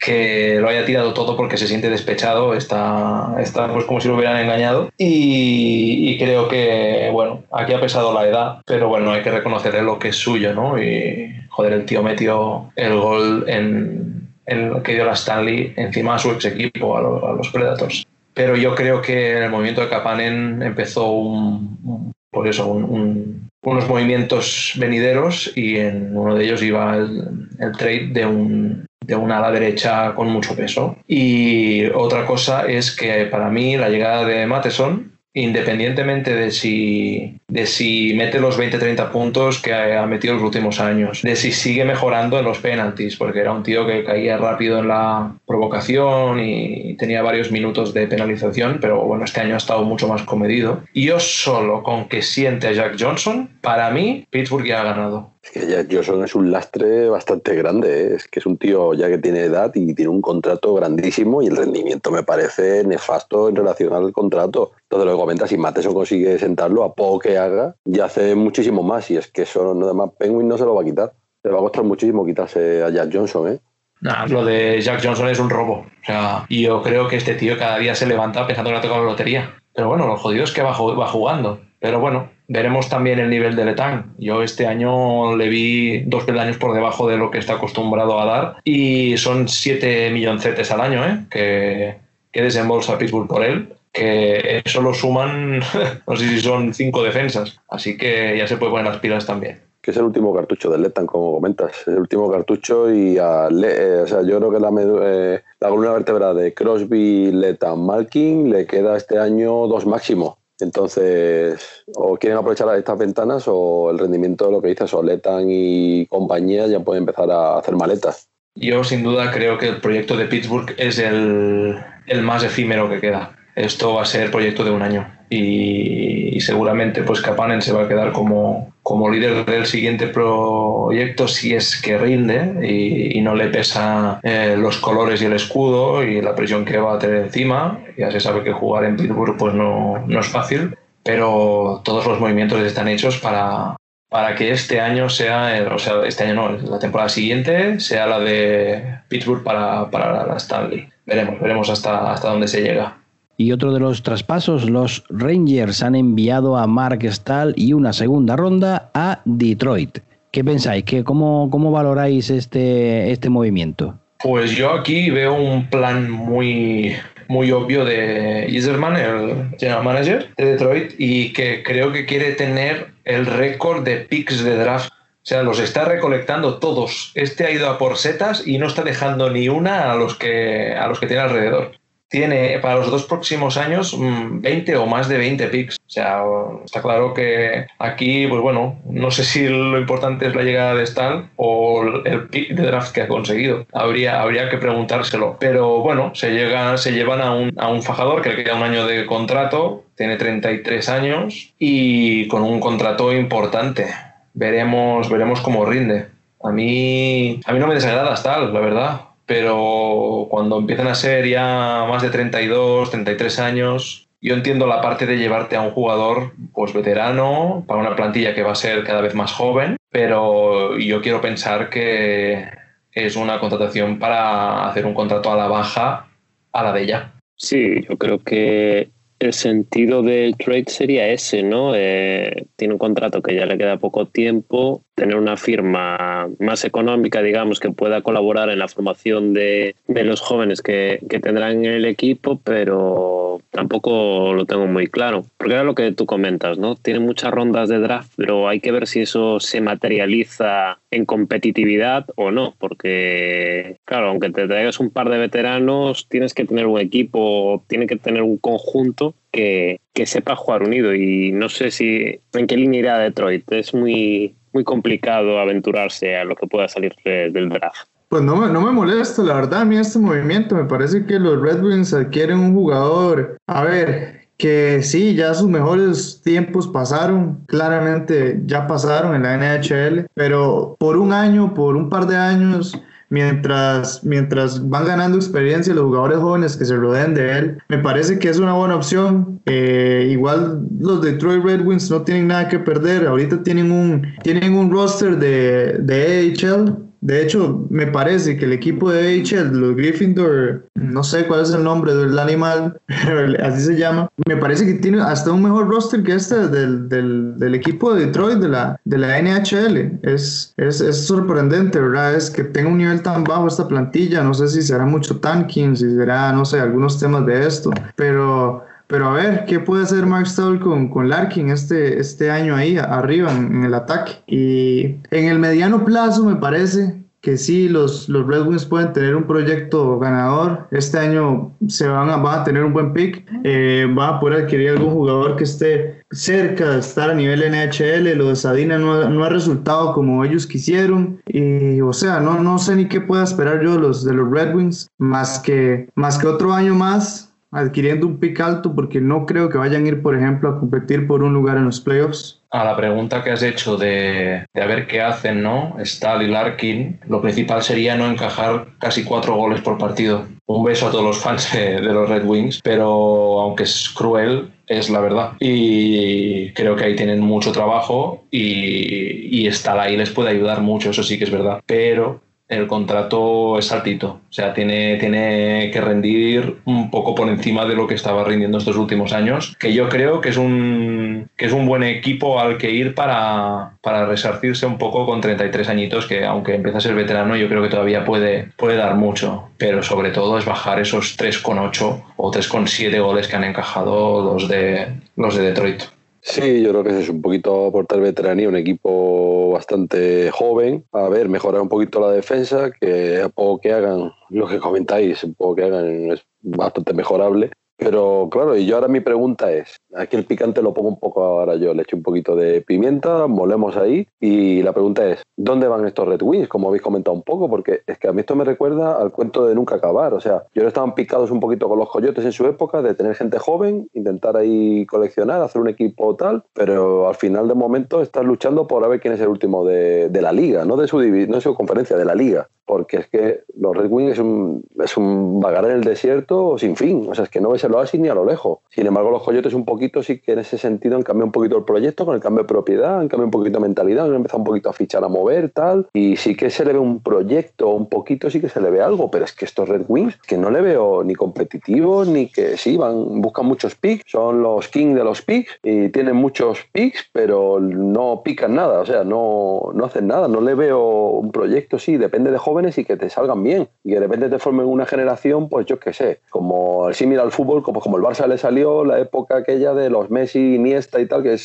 [0.02, 4.16] que lo haya tirado todo porque se siente despechado, está, está pues como si lo
[4.16, 4.90] hubieran engañado.
[4.98, 10.00] Y, creo que, bueno, aquí ha pesado la edad, pero bueno, hay que reconocerle lo
[10.00, 10.82] que es suyo, ¿no?
[10.82, 16.18] Y joder, el tío metió el gol en, en que dio la Stanley encima a
[16.18, 18.04] su ex equipo, a, los Predators.
[18.34, 24.72] Pero yo creo que en el movimiento de Kapanen empezó un, por eso, unos movimientos
[24.76, 29.50] venideros y en uno de ellos iba el, el trade de un, de una ala
[29.50, 30.96] derecha con mucho peso.
[31.06, 37.66] Y otra cosa es que para mí la llegada de Mateson independientemente de si, de
[37.66, 42.38] si mete los 20-30 puntos que ha metido los últimos años, de si sigue mejorando
[42.38, 47.22] en los penaltis, porque era un tío que caía rápido en la provocación y tenía
[47.22, 50.82] varios minutos de penalización, pero bueno, este año ha estado mucho más comedido.
[50.92, 55.32] Y yo solo con que siente a Jack Johnson, para mí, Pittsburgh ya ha ganado.
[55.42, 58.14] Es que Jack Johnson es un lastre bastante grande, ¿eh?
[58.14, 61.48] es que es un tío ya que tiene edad y tiene un contrato grandísimo y
[61.48, 64.70] el rendimiento me parece nefasto en relación al contrato.
[64.88, 68.82] Todo lo que comentas, si Mateson consigue sentarlo, a poco que haga, ya hace muchísimo
[68.82, 71.12] más y es que eso nada más Penguin no se lo va a quitar.
[71.44, 73.60] Le va a costar muchísimo quitarse a Jack Johnson, ¿eh?
[74.00, 75.86] Nah, lo de Jack Johnson es un robo.
[76.02, 78.82] O sea, yo creo que este tío cada día se levanta pensando que le ha
[78.82, 79.54] tocado la lotería.
[79.74, 81.60] Pero bueno, lo jodido es que va, va jugando.
[81.78, 84.14] Pero bueno, veremos también el nivel de Letán.
[84.18, 88.24] Yo este año le vi dos peldaños por debajo de lo que está acostumbrado a
[88.24, 91.18] dar y son 7 milloncetes al año ¿eh?
[91.30, 91.96] que,
[92.32, 95.60] que desembolsa Pittsburgh por él que eso lo suman,
[96.06, 99.60] no sé si son cinco defensas, así que ya se puede poner las pilas también.
[99.82, 104.00] Que es el último cartucho del Letan, como comentas, el último cartucho y a eh,
[104.04, 104.70] o sea, yo creo que la,
[105.04, 110.38] eh, la columna vertebral de Crosby, Letan, Malkin le queda este año dos máximo.
[110.60, 115.46] Entonces, o quieren aprovechar estas ventanas o el rendimiento de lo que dices, o Letan
[115.48, 118.28] y compañía ya pueden empezar a hacer maletas.
[118.54, 121.76] Yo sin duda creo que el proyecto de Pittsburgh es el,
[122.06, 127.02] el más efímero que queda esto va a ser proyecto de un año y, seguramente
[127.02, 131.98] pues Kapanen se va a quedar como, como líder del siguiente proyecto si es que
[131.98, 136.78] rinde y, no le pesa eh, los colores y el escudo y la presión que
[136.78, 137.78] va a tener encima.
[137.96, 142.18] Ya se sabe que jugar en Pittsburgh pues no, no es fácil, pero todos los
[142.18, 143.76] movimientos están hechos para,
[144.10, 148.18] para que este año sea, o sea, este año no, la temporada siguiente sea la
[148.18, 150.88] de Pittsburgh para, para la Stanley.
[151.06, 153.01] Veremos, veremos hasta, hasta dónde se llega.
[153.36, 158.36] Y otro de los traspasos, los Rangers han enviado a Mark Stahl y una segunda
[158.36, 159.98] ronda a Detroit.
[160.30, 160.84] ¿Qué pensáis?
[160.84, 163.98] ¿Qué, cómo, ¿Cómo valoráis este, este movimiento?
[164.22, 166.94] Pues yo aquí veo un plan muy,
[167.28, 172.92] muy obvio de Iserman, el general manager de Detroit, y que creo que quiere tener
[173.04, 174.90] el récord de picks de draft.
[174.92, 177.12] O sea, los está recolectando todos.
[177.14, 180.74] Este ha ido a por setas y no está dejando ni una a los que,
[180.74, 181.81] a los que tiene alrededor
[182.12, 185.76] tiene para los dos próximos años 20 mm, o más de 20 picks.
[185.76, 186.22] O sea,
[186.62, 190.86] está claro que aquí, pues bueno, no sé si lo importante es la llegada de
[190.86, 193.66] Stahl o el pick de draft que ha conseguido.
[193.72, 195.38] Habría, habría que preguntárselo.
[195.40, 198.62] Pero bueno, se, llega, se llevan a un, a un fajador que le queda un
[198.62, 203.86] año de contrato, tiene 33 años y con un contrato importante.
[204.34, 206.08] Veremos, veremos cómo rinde.
[206.44, 211.26] A mí, a mí no me desagrada Stahl, la verdad pero cuando empiezan a ser
[211.26, 216.32] ya más de 32, 33 años, yo entiendo la parte de llevarte a un jugador
[216.52, 221.00] pues veterano para una plantilla que va a ser cada vez más joven, pero yo
[221.00, 222.46] quiero pensar que
[222.92, 226.10] es una contratación para hacer un contrato a la baja
[226.52, 227.12] a la de ella.
[227.34, 231.74] Sí, yo creo que el sentido del trade sería ese, ¿no?
[231.74, 237.22] Eh, tiene un contrato que ya le queda poco tiempo, tener una firma más económica,
[237.22, 241.72] digamos, que pueda colaborar en la formación de, de los jóvenes que, que, tendrán en
[241.72, 245.24] el equipo, pero tampoco lo tengo muy claro.
[245.38, 246.76] Porque era lo que tú comentas, ¿no?
[246.76, 252.06] Tiene muchas rondas de draft, pero hay que ver si eso se materializa en competitividad
[252.14, 256.78] o no, porque, claro, aunque te traigas un par de veteranos, tienes que tener un
[256.78, 262.20] equipo, tiene que tener un conjunto que, que sepa jugar unido y no sé si
[262.34, 263.50] en qué línea irá Detroit.
[263.50, 267.88] Es muy, muy complicado aventurarse a lo que pueda salir del draft.
[268.08, 271.40] Pues no, no me molesta, la verdad, a mí este movimiento me parece que los
[271.40, 278.42] Red Wings adquieren un jugador, a ver, que sí, ya sus mejores tiempos pasaron, claramente
[278.44, 282.78] ya pasaron en la NHL, pero por un año, por un par de años,
[283.12, 288.18] mientras, mientras van ganando experiencia los jugadores jóvenes que se rodeen de él, me parece
[288.18, 289.38] que es una buena opción.
[289.44, 294.54] Eh, igual los Detroit Red Wings no tienen nada que perder, ahorita tienen un, tienen
[294.54, 299.74] un roster de, de AHL de hecho, me parece que el equipo de AHL, los
[299.74, 302.80] Gryffindor, no sé cuál es el nombre del animal,
[303.42, 307.36] así se llama, me parece que tiene hasta un mejor roster que este del, del,
[307.38, 309.98] del equipo de Detroit de la, de la NHL.
[310.04, 312.14] Es, es, es, sorprendente, ¿verdad?
[312.14, 314.22] Es que tenga un nivel tan bajo esta plantilla.
[314.22, 318.62] No sé si será mucho tanking, si será, no sé, algunos temas de esto, pero
[318.92, 322.76] pero a ver, ¿qué puede hacer Mark Stahl con, con Larkin este, este año ahí
[322.76, 324.12] arriba en, el ataque?
[324.26, 329.16] Y en el mediano plazo me parece que sí, los, los Red Wings pueden tener
[329.16, 330.68] un proyecto ganador.
[330.72, 333.24] Este año se van a, van a tener un buen pick.
[333.44, 338.14] Eh, van a poder adquirir algún jugador que esté cerca de estar a nivel NHL.
[338.18, 341.22] Lo de Sadina no, no ha resultado como ellos quisieron.
[341.26, 344.30] Y, o sea, no, no sé ni qué pueda esperar yo de los, de los
[344.30, 349.26] Red Wings, más que, más que otro año más adquiriendo un pick alto porque no
[349.26, 352.40] creo que vayan a ir, por ejemplo, a competir por un lugar en los playoffs.
[352.50, 355.76] A la pregunta que has hecho de, de a ver qué hacen, ¿no?
[355.84, 360.26] Stahl y Larkin, lo principal sería no encajar casi cuatro goles por partido.
[360.46, 364.90] Un beso a todos los fans de, los Red Wings, pero aunque es cruel, es
[364.90, 365.32] la verdad.
[365.40, 371.02] Y creo que ahí tienen mucho trabajo y, y ahí les puede ayudar mucho, eso
[371.02, 371.62] sí que es verdad.
[371.64, 372.20] Pero
[372.52, 374.20] el contrato es altito.
[374.28, 378.58] O sea, tiene, tiene que rendir un poco por encima de lo que estaba rindiendo
[378.58, 382.58] estos últimos años, que yo creo que es un, que es un buen equipo al
[382.58, 386.94] que ir para, para resarcirse un poco con 33 añitos, que aunque empieza a ser
[386.94, 389.48] veterano, yo creo que todavía puede, puede dar mucho.
[389.56, 394.88] Pero sobre todo es bajar esos 3,8 o 3,7 goles que han encajado los de,
[395.16, 395.84] los de Detroit.
[396.24, 400.86] Sí, yo creo que es un poquito aportar veteranía, un equipo bastante joven.
[400.92, 405.24] A ver, mejorar un poquito la defensa, que a poco que hagan, lo que comentáis,
[405.24, 407.50] un poco que hagan es bastante mejorable.
[407.84, 411.24] Pero claro, y yo ahora mi pregunta es, aquí el picante lo pongo un poco
[411.24, 415.66] ahora yo, le echo un poquito de pimienta, molemos ahí y la pregunta es, ¿dónde
[415.66, 416.48] van estos Red Wings?
[416.48, 419.46] Como habéis comentado un poco, porque es que a mí esto me recuerda al cuento
[419.46, 422.46] de nunca acabar, o sea, yo estaban picados un poquito con los coyotes en su
[422.46, 427.48] época de tener gente joven, intentar ahí coleccionar, hacer un equipo tal, pero al final
[427.48, 430.64] de momento estás luchando por a ver quién es el último de, de la liga,
[430.64, 433.90] no de su, no de su conferencia, de la liga porque es que los Red
[433.90, 437.40] Wings es un, es un vagar en el desierto sin fin, o sea, es que
[437.40, 438.58] no ves el oasis ni a lo lejos.
[438.70, 441.56] Sin embargo, los Coyotes un poquito sí que en ese sentido han cambiado un poquito
[441.56, 444.38] el proyecto con el cambio de propiedad, han cambiado un poquito de mentalidad, han empezado
[444.38, 447.68] un poquito a fichar, a mover, tal, y sí que se le ve un proyecto,
[447.70, 450.38] un poquito sí que se le ve algo, pero es que estos Red Wings, que
[450.38, 454.94] no le veo ni competitivos, ni que sí, van, buscan muchos picks, son los king
[454.94, 459.84] de los picks, y tienen muchos picks, pero no pican nada, o sea, no, no
[459.84, 463.42] hacen nada, no le veo un proyecto, sí, depende de jóvenes y que te salgan
[463.42, 467.18] bien y de repente te formen una generación, pues yo qué sé, como el símil
[467.18, 471.00] al fútbol, como, como el Barça le salió la época aquella de los Messi, Iniesta
[471.00, 471.36] y tal, que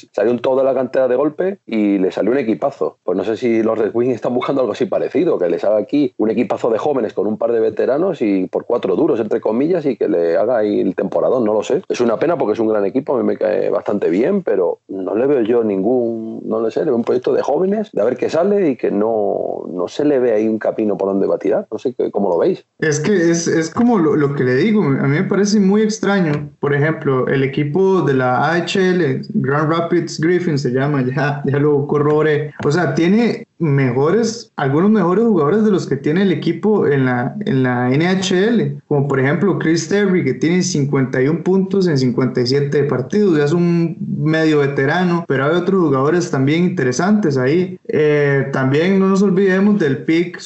[0.42, 2.98] todo de la cantera de golpe y le salió un equipazo.
[3.04, 5.78] Pues no sé si los Red Wings están buscando algo así parecido, que les haga
[5.78, 9.40] aquí un equipazo de jóvenes con un par de veteranos y por cuatro duros, entre
[9.40, 11.82] comillas, y que le haga ahí el temporadón, no lo sé.
[11.88, 14.80] Es una pena porque es un gran equipo, a mí me cae bastante bien, pero
[14.90, 18.02] no le veo yo ningún, no le sé, le veo un proyecto de jóvenes, de
[18.02, 21.10] a ver qué sale y que no, no se le ve ahí un camino por
[21.10, 21.68] donde va tirar.
[21.72, 22.66] No sé cómo lo veis.
[22.80, 25.82] Es que es, es como lo, lo, que le digo, a mí me parece muy
[25.82, 26.50] extraño.
[26.60, 31.88] Por ejemplo, el equipo de la AHL, Grand Rapids Griffin se llama, ya, ya lo
[31.88, 32.54] corroboré.
[32.66, 37.36] O sea, tiene mejores, algunos mejores jugadores de los que tiene el equipo en la,
[37.46, 43.38] en la NHL, como por ejemplo Chris Terry, que tiene 51 puntos en 57 partidos,
[43.38, 47.80] ya es un medio veterano, pero hay otros jugadores también interesantes ahí.
[47.88, 50.40] Eh, también no nos olvidemos del pick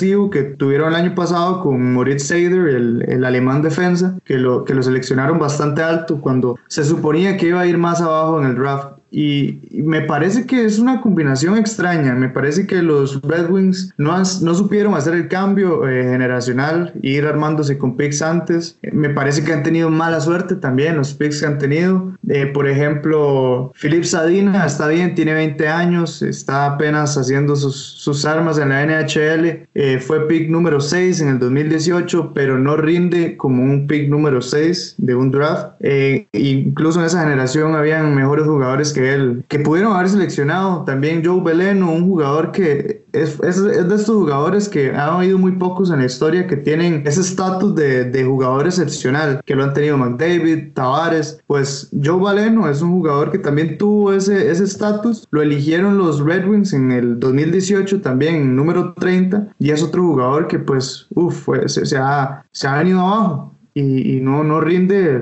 [0.00, 4.74] que tuvieron el año pasado con Moritz Seider, el, el alemán defensa, que lo, que
[4.74, 8.56] lo seleccionaron bastante alto cuando se suponía que iba a ir más abajo en el
[8.56, 8.95] draft.
[9.16, 12.14] Y, me parece que es una combinación extraña.
[12.14, 17.24] Me parece que los Red Wings no, no supieron hacer el cambio eh, generacional, ir
[17.24, 18.78] armándose con picks antes.
[18.92, 22.14] Me parece que han tenido mala suerte también los picks que han tenido.
[22.28, 28.26] Eh, por ejemplo, Philip Sadina está bien, tiene 20 años, está apenas haciendo sus, sus
[28.26, 29.66] armas en la NHL.
[29.74, 34.42] Eh, fue pick número 6 en el 2018, pero no rinde como un pick número
[34.42, 35.68] 6 de un draft.
[36.32, 40.84] incluso en esa generación habían mejores jugadores que él, que pudieron haber seleccionado.
[40.84, 45.52] También Joe Beleno, un jugador que es, es, de estos jugadores que han habido muy
[45.52, 49.72] pocos en la historia que tienen ese estatus de, de, jugador excepcional, que lo han
[49.72, 51.40] tenido McDavid, Tavares.
[51.46, 55.26] Pues Joe Valeno es un jugador que también tuvo ese estatus.
[55.30, 60.46] lo eligieron los Red Wings en el 2018 también, número 30, y es otro jugador
[60.46, 65.20] que pues, uff, se, se, ha, se ha venido abajo y, no, no rinde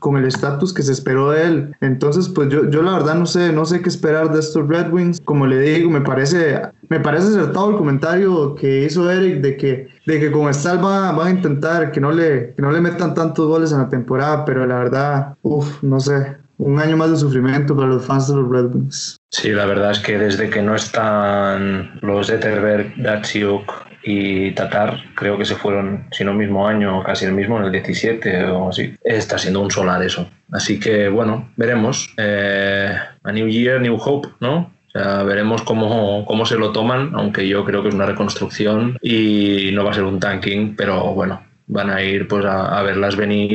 [0.00, 1.76] con el estatus que se esperó de él.
[1.82, 4.90] Entonces, pues yo, yo la verdad no sé, no sé qué esperar de estos Red
[4.90, 5.20] Wings.
[5.22, 9.88] Como le digo, me parece, me parece acertado el comentario que hizo Eric de que,
[10.06, 13.14] de que con Stal va, va a intentar que no, le, que no le metan
[13.14, 17.18] tantos goles en la temporada, pero la verdad, uff, no sé, un año más de
[17.18, 19.18] sufrimiento para los fans de los Red Wings.
[19.30, 25.36] Sí, la verdad es que desde que no están los Etterberg, Datsuk y Tatar creo
[25.36, 28.94] que se fueron, si no mismo año, casi el mismo, en el 17 o así.
[29.04, 30.28] Está siendo un solar eso.
[30.50, 32.14] Así que bueno, veremos.
[32.16, 34.72] Eh, a New Year, New Hope, ¿no?
[34.88, 38.98] O sea, veremos cómo, cómo se lo toman, aunque yo creo que es una reconstrucción
[39.02, 43.14] y no va a ser un tanking, pero bueno, van a ir pues a, verlas
[43.16, 43.52] venir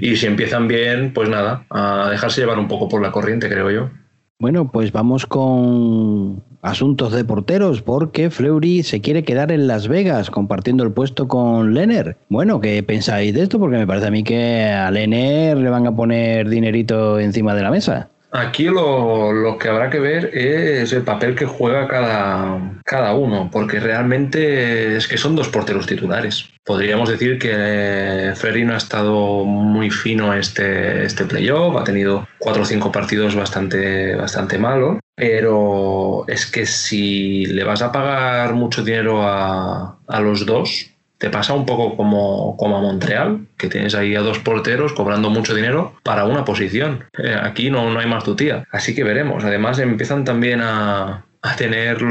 [0.00, 3.70] y, si empiezan bien, pues nada, a dejarse llevar un poco por la corriente, creo
[3.70, 3.90] yo.
[4.38, 10.30] Bueno, pues vamos con asuntos de porteros, porque Fleury se quiere quedar en Las Vegas
[10.30, 12.16] compartiendo el puesto con Lenner.
[12.28, 13.58] Bueno, ¿qué pensáis de esto?
[13.58, 17.62] Porque me parece a mí que a Lenner le van a poner dinerito encima de
[17.62, 18.10] la mesa.
[18.32, 23.80] Aquí lo, que habrá que ver es el papel que juega cada, cada uno, porque
[23.80, 26.48] realmente es que son dos porteros titulares.
[26.64, 32.66] Podríamos decir que Ferry ha estado muy fino este, este playoff, ha tenido cuatro o
[32.66, 39.22] cinco partidos bastante, bastante malos, pero es que si le vas a pagar mucho dinero
[39.22, 40.89] a, a los dos,
[41.20, 45.28] te pasa un poco como, como a Montreal, que tienes ahí a dos porteros cobrando
[45.28, 47.04] mucho dinero para una posición.
[47.18, 48.64] Eh, aquí no, no hay más tutía.
[48.72, 49.44] Así que veremos.
[49.44, 52.02] Además empiezan también a, a tener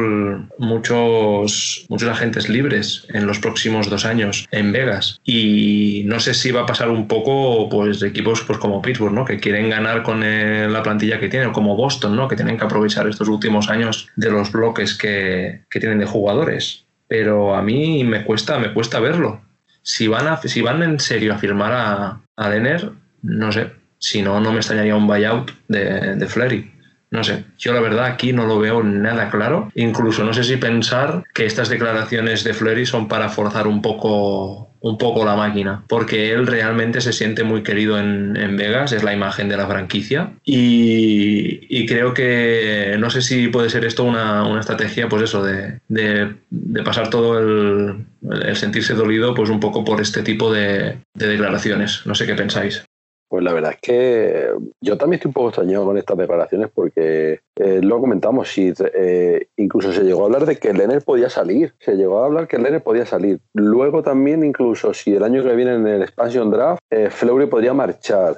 [0.60, 5.20] muchos, muchos agentes libres en los próximos dos años en Vegas.
[5.24, 9.14] Y no sé si va a pasar un poco pues, de equipos pues, como Pittsburgh,
[9.14, 9.26] ¿no?
[9.26, 12.28] que quieren ganar con la plantilla que tienen, como Boston, ¿no?
[12.28, 16.86] que tienen que aprovechar estos últimos años de los bloques que, que tienen de jugadores
[17.10, 19.42] pero a mí me cuesta, me cuesta verlo.
[19.82, 22.92] Si van, si van en serio a firmar a, a Denner,
[23.24, 23.72] no sé.
[23.98, 26.72] Si no, no me extrañaría un buyout de, de.
[27.12, 29.72] No sé, yo la verdad aquí no lo veo nada claro.
[29.74, 34.69] Incluso no sé si pensar que estas declaraciones de Fleury son para forzar un poco,
[34.82, 39.14] un poco la máquina, porque él realmente se siente muy querido en, Vegas, es la
[39.14, 40.34] imagen de la franquicia.
[40.44, 45.80] Y, creo que no sé si puede ser esto una, estrategia, pues eso, de,
[46.84, 48.06] pasar todo el,
[48.56, 52.06] sentirse dolido, pues un poco por este tipo de declaraciones.
[52.06, 52.84] No sé qué pensáis.
[53.30, 54.48] Pues la verdad es que
[54.82, 59.92] yo también estoy un poco extrañado con estas declaraciones porque eh, lo comentamos, eh, incluso
[59.92, 62.82] se llegó a hablar de que Lenner podía salir, se llegó a hablar que Lenner
[62.82, 63.40] podía salir.
[63.54, 67.74] Luego también incluso si el año que viene en el expansion draft, eh, Fleury podría
[67.74, 68.38] marchar.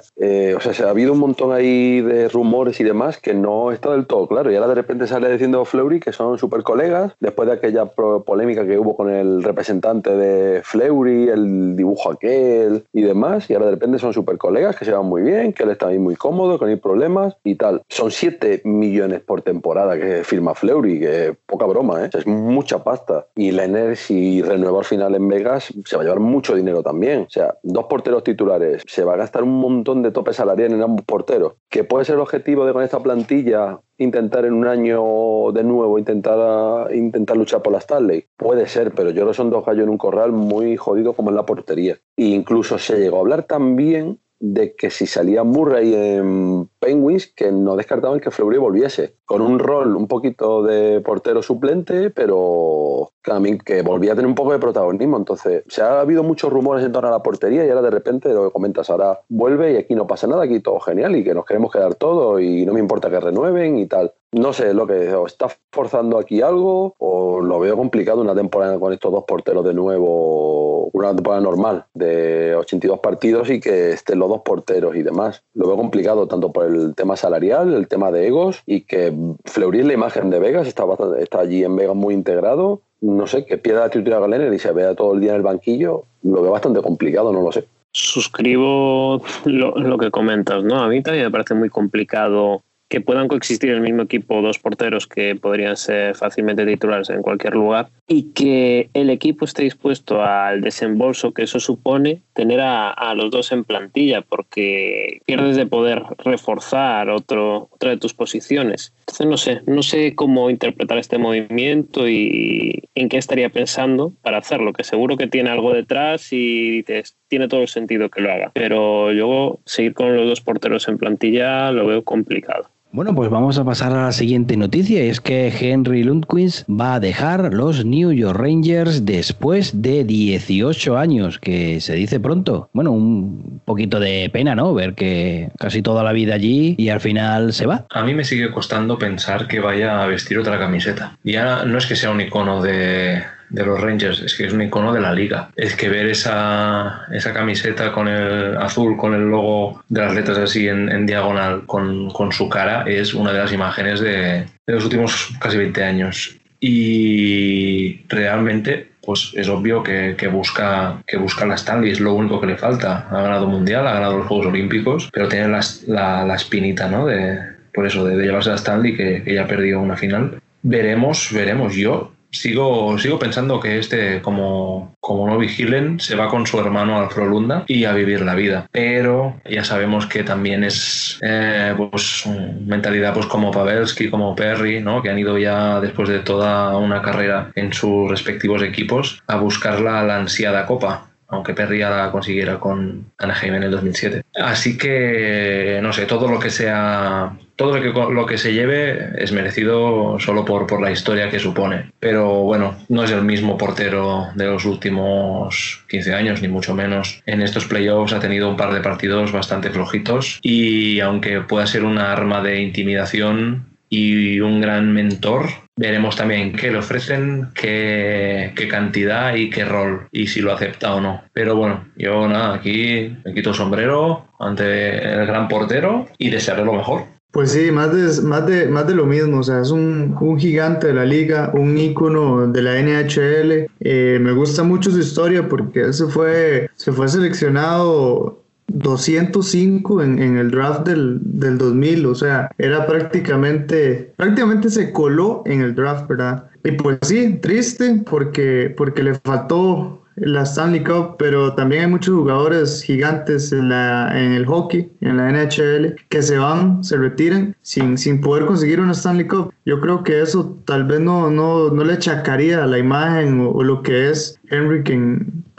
[0.56, 3.92] o sea, se ha habido un montón ahí de rumores y demás que no está
[3.92, 4.50] del todo claro.
[4.50, 8.66] Y ahora de repente sale diciendo Fleury que son super colegas, después de aquella polémica
[8.66, 13.72] que hubo con el representante de Fleury, el dibujo aquel y demás, y ahora de
[13.72, 16.58] repente son super colegas que se van muy bien, que él está ahí muy cómodo,
[16.58, 17.82] que no hay problemas y tal.
[17.88, 22.10] Son 7 millones por temporada que firma Fleury, que poca broma, ¿eh?
[22.12, 23.26] es mucha pasta.
[23.34, 27.22] Y Lenner, si renueva al final en Vegas, se va a llevar mucho dinero también.
[27.22, 30.82] O sea, dos porteros titulares, se va a gastar un montón de tope salarial en
[30.82, 31.54] ambos porteros.
[31.68, 35.98] Que puede ser el objetivo de con esta plantilla intentar en un año de nuevo
[35.98, 38.26] intentar, intentar luchar por la Stanley?
[38.36, 41.30] Puede ser, pero yo creo que son dos gallos en un corral muy jodido como
[41.30, 41.98] en la portería.
[42.16, 47.52] E incluso se llegó a hablar también de que si salía Murray en Penguins, que
[47.52, 53.58] no descartaban que Fleury volviese, con un rol un poquito de portero suplente, pero también
[53.58, 55.16] que volvía a tener un poco de protagonismo.
[55.16, 58.30] Entonces, se ha habido muchos rumores en torno a la portería y ahora de repente
[58.30, 61.34] lo que comentas, ahora vuelve y aquí no pasa nada, aquí todo genial y que
[61.34, 64.12] nos queremos quedar todos y no me importa que renueven y tal.
[64.32, 68.80] No sé, lo que o está forzando aquí algo o lo veo complicado una temporada
[68.80, 74.18] con estos dos porteros de nuevo, una temporada normal de 82 partidos y que estén
[74.18, 75.42] los dos porteros y demás.
[75.54, 79.14] Lo veo complicado tanto por el tema salarial, el tema de egos y que
[79.44, 80.84] Fleury la imagen de Vegas, está,
[81.18, 82.82] está allí en Vegas muy integrado.
[83.00, 85.42] No sé, que pierda la titular Galena y se vea todo el día en el
[85.42, 87.66] banquillo, lo veo bastante complicado, no lo sé.
[87.92, 90.78] Suscribo lo, lo que comentas, ¿no?
[90.78, 92.62] A mí también me parece muy complicado
[92.92, 97.22] que puedan coexistir en el mismo equipo dos porteros que podrían ser fácilmente titulares en
[97.22, 103.14] cualquier lugar y que el equipo esté dispuesto al desembolso que eso supone tener a,
[103.14, 108.92] los dos en plantilla porque pierdes de poder reforzar otro, otra de tus posiciones.
[109.00, 114.36] Entonces no sé, no sé cómo interpretar este movimiento y en qué estaría pensando para
[114.36, 118.30] hacerlo, que seguro que tiene algo detrás y dices, tiene todo el sentido que lo
[118.30, 118.50] haga.
[118.52, 122.68] Pero yo seguir con los dos porteros en plantilla lo veo complicado.
[122.94, 125.02] Bueno, pues vamos a pasar a la siguiente noticia.
[125.02, 131.38] Es que Henry Lundqvist va a dejar los New York Rangers después de 18 años,
[131.38, 132.68] que se dice pronto.
[132.74, 134.74] Bueno, un poquito de pena, ¿no?
[134.74, 137.86] Ver que casi toda la vida allí y al final se va.
[137.88, 141.16] A mí me sigue costando pensar que vaya a vestir otra camiseta.
[141.24, 143.22] Ya no es que sea un icono de,
[143.52, 145.50] de los Rangers, es que es un icono de la liga.
[145.54, 150.38] Es que ver esa, esa camiseta con el azul, con el logo de las letras
[150.38, 154.84] así en, diagonal, con, con, su cara, es una de las imágenes de, de los
[154.84, 156.36] últimos casi 20 años.
[156.60, 162.40] Y realmente pues es obvio que, que, busca, que busca la Stanley, es lo único
[162.40, 163.08] que le falta.
[163.10, 167.06] Ha ganado Mundial, ha ganado los Juegos Olímpicos, pero tiene la, la, la espinita, ¿no?
[167.06, 167.38] De,
[167.74, 170.40] por eso, de, llevarse a Stanley, que, que ya perdido una final.
[170.62, 171.74] Veremos, veremos.
[171.74, 176.98] Yo Sigo, sigo pensando que este, como, como no vigilen, se va con su hermano
[176.98, 178.66] al Frolunda y a vivir la vida.
[178.72, 185.02] Pero ya sabemos que también es eh, pues, mentalidad pues, como Pavelski, como Perry, ¿no?
[185.02, 189.80] que han ido ya después de toda una carrera en sus respectivos equipos a buscar
[189.80, 194.22] la, la ansiada copa aunque Perry ya la consiguiera con Anaheim en el 2007.
[194.34, 197.32] Así que, no sé, todo lo que sea
[197.62, 201.38] todo lo que, lo que se lleve es merecido solo por, por la historia que
[201.38, 201.92] supone.
[202.00, 207.22] Pero bueno, no es el mismo portero de los últimos 15 años, ni mucho menos.
[207.24, 211.84] En estos playoffs ha tenido un par de partidos bastante flojitos y aunque pueda ser
[211.84, 215.46] una arma de intimidación y un gran mentor,
[215.76, 220.94] veremos también qué le ofrecen, qué, qué, cantidad y qué rol, y si lo acepta
[220.94, 221.22] o no.
[221.32, 226.64] Pero bueno, yo nada, aquí me quito el sombrero ante el gran portero y desearle
[226.64, 227.21] lo mejor.
[227.32, 230.38] Pues sí, más de, más de, más de lo mismo, o sea, es un, un
[230.38, 233.70] gigante de la liga, un ícono de la NHL.
[233.80, 240.36] Eh, me gusta mucho su historia porque se fue, se fue seleccionado 205 en, en
[240.36, 246.08] el draft del, del, 2000, o sea, era prácticamente, prácticamente se coló en el draft,
[246.08, 246.50] ¿verdad?
[246.64, 252.14] Y pues sí, triste porque, porque le faltó la Stanley Cup, pero también hay muchos
[252.14, 257.56] jugadores gigantes en, la, en el hockey, en la NHL, que se van, se retiran
[257.62, 259.52] sin, sin poder conseguir una Stanley Cup.
[259.64, 263.82] Yo creo que eso tal vez no, no, no le achacaría la imagen o, lo
[263.82, 264.90] que es Henrik